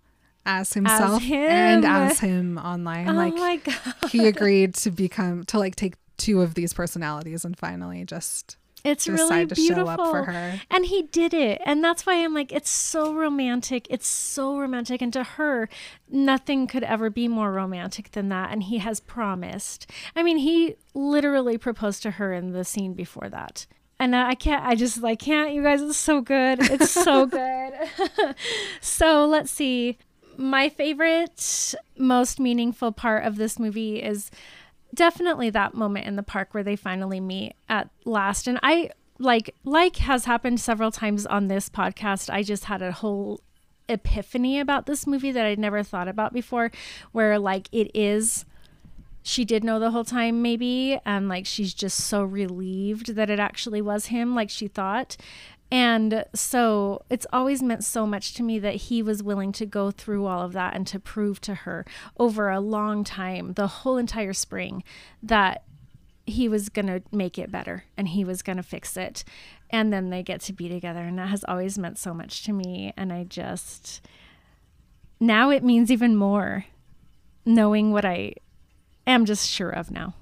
[0.45, 1.49] as himself him.
[1.49, 3.09] and as him online.
[3.09, 4.09] Oh like my god.
[4.11, 9.05] he agreed to become to like take two of these personalities and finally just It's
[9.05, 9.85] decide really to beautiful.
[9.85, 10.61] show up for her.
[10.69, 11.61] And he did it.
[11.65, 13.87] And that's why I'm like, it's so romantic.
[13.89, 15.01] It's so romantic.
[15.01, 15.67] And to her,
[16.09, 18.51] nothing could ever be more romantic than that.
[18.51, 19.89] And he has promised.
[20.15, 23.65] I mean, he literally proposed to her in the scene before that.
[23.99, 26.59] And I can't, I just like can't, you guys, it's so good.
[26.69, 27.73] It's so good.
[28.81, 29.97] so let's see.
[30.37, 34.31] My favorite, most meaningful part of this movie is
[34.93, 38.47] definitely that moment in the park where they finally meet at last.
[38.47, 42.29] And i like like has happened several times on this podcast.
[42.33, 43.41] I just had a whole
[43.87, 46.71] epiphany about this movie that i'd never thought about before
[47.11, 48.43] where like it is
[49.21, 53.39] she did know the whole time maybe and like she's just so relieved that it
[53.39, 55.15] actually was him like she thought
[55.71, 59.91] and so it's always meant so much to me that he was willing to go
[59.91, 61.85] through all of that and to prove to her
[62.17, 64.83] over a long time, the whole entire spring,
[65.23, 65.63] that
[66.27, 69.23] he was going to make it better and he was going to fix it.
[69.69, 71.01] And then they get to be together.
[71.01, 72.93] And that has always meant so much to me.
[72.95, 74.07] And I just,
[75.19, 76.65] now it means even more
[77.43, 78.33] knowing what I
[79.05, 80.13] am just sure of now.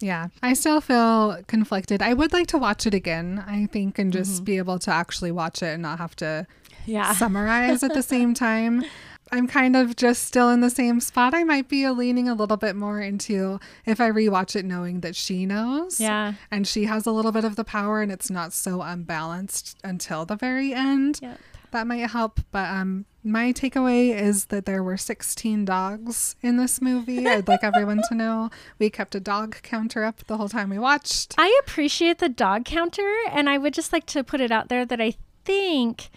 [0.00, 2.02] Yeah, I still feel conflicted.
[2.02, 4.44] I would like to watch it again, I think, and just mm-hmm.
[4.44, 6.46] be able to actually watch it and not have to
[6.86, 7.12] Yeah.
[7.14, 8.84] summarize at the same time.
[9.30, 11.34] I'm kind of just still in the same spot.
[11.34, 15.14] I might be leaning a little bit more into if I rewatch it knowing that
[15.16, 16.00] she knows.
[16.00, 16.34] Yeah.
[16.50, 20.24] And she has a little bit of the power and it's not so unbalanced until
[20.24, 21.18] the very end.
[21.20, 21.38] Yep.
[21.70, 22.40] That might help.
[22.50, 27.26] But um my takeaway is that there were 16 dogs in this movie.
[27.26, 30.78] I'd like everyone to know we kept a dog counter up the whole time we
[30.78, 31.34] watched.
[31.36, 34.86] I appreciate the dog counter, and I would just like to put it out there
[34.86, 35.14] that I
[35.44, 36.10] think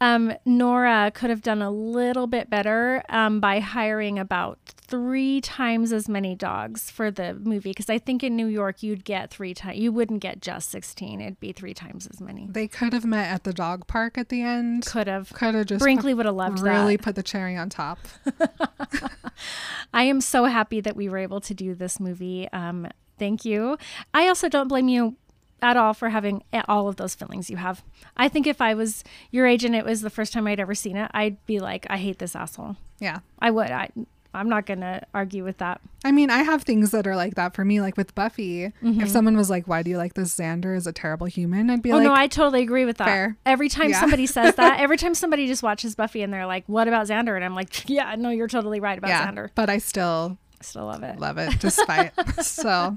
[0.00, 5.92] um, Nora could have done a little bit better um, by hiring about three times
[5.92, 7.70] as many dogs for the movie.
[7.70, 9.78] Because I think in New York you'd get three times.
[9.78, 12.48] You wouldn't get just sixteen; it'd be three times as many.
[12.50, 14.86] They could have met at the dog park at the end.
[14.86, 15.32] Could have.
[15.34, 16.70] Could have just Brinkley would have loved that.
[16.70, 17.04] really that.
[17.04, 17.98] put the cherry on top.
[19.92, 22.48] I am so happy that we were able to do this movie.
[22.52, 23.76] Um, thank you.
[24.14, 25.16] I also don't blame you
[25.62, 27.82] at all for having all of those feelings you have.
[28.16, 30.74] I think if I was your age and it was the first time I'd ever
[30.74, 32.76] seen it, I'd be like, I hate this asshole.
[32.98, 33.18] Yeah.
[33.38, 33.70] I would.
[33.70, 33.90] I,
[34.32, 35.80] I'm not going to argue with that.
[36.04, 38.72] I mean, I have things that are like that for me, like with Buffy.
[38.80, 41.68] If someone was like, Why do you like this Xander is a terrible human?
[41.68, 41.94] I'd be Mm-hmm.
[41.96, 43.06] Oh, like, no, I totally agree with that.
[43.06, 43.36] fair.
[43.44, 43.98] Every time Yeah.
[44.00, 47.34] somebody says that, every time somebody just watches Buffy and they're like, what about Xander?
[47.34, 49.26] And I'm like, yeah, no, you're totally right about Yeah.
[49.28, 49.48] Xander.
[49.56, 51.18] But I still I still love it.
[51.18, 52.12] love it despite.
[52.44, 52.96] so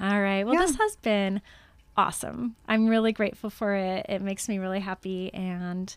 [0.00, 0.44] All right.
[0.44, 0.60] Well, Yeah.
[0.60, 1.40] this has been
[1.96, 2.56] awesome.
[2.68, 4.06] I'm really grateful for it.
[4.08, 5.32] It makes me really happy.
[5.34, 5.94] And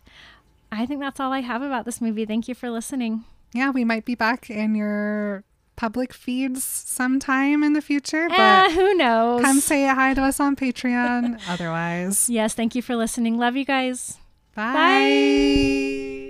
[0.72, 2.24] I think that's all I have about this movie.
[2.26, 3.24] Thank you for listening.
[3.52, 5.44] yeah, we might be back in your
[5.76, 9.42] public feeds sometime in the future, but Eh, who knows?
[9.42, 11.40] come say hi to us on Patreon.
[11.48, 12.54] Otherwise, yes.
[12.54, 13.36] Thank you for listening.
[13.38, 14.18] Love you guys.
[14.54, 16.22] bye.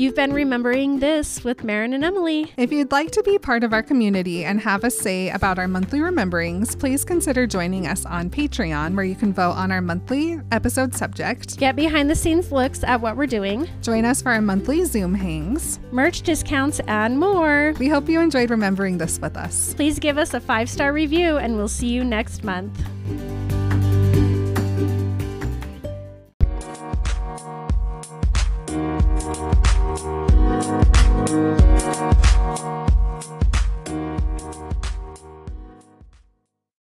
[0.00, 2.50] You've been remembering this with Marin and Emily.
[2.56, 5.68] If you'd like to be part of our community and have a say about our
[5.68, 10.40] monthly rememberings, please consider joining us on Patreon, where you can vote on our monthly
[10.52, 11.58] episode subject.
[11.58, 15.14] Get behind the scenes looks at what we're doing, Join us for our monthly Zoom
[15.14, 15.78] hangs.
[15.92, 17.74] merch discounts, and more.
[17.78, 19.74] We hope you enjoyed remembering this with us.
[19.74, 22.72] Please give us a five star review, and we'll see you next month.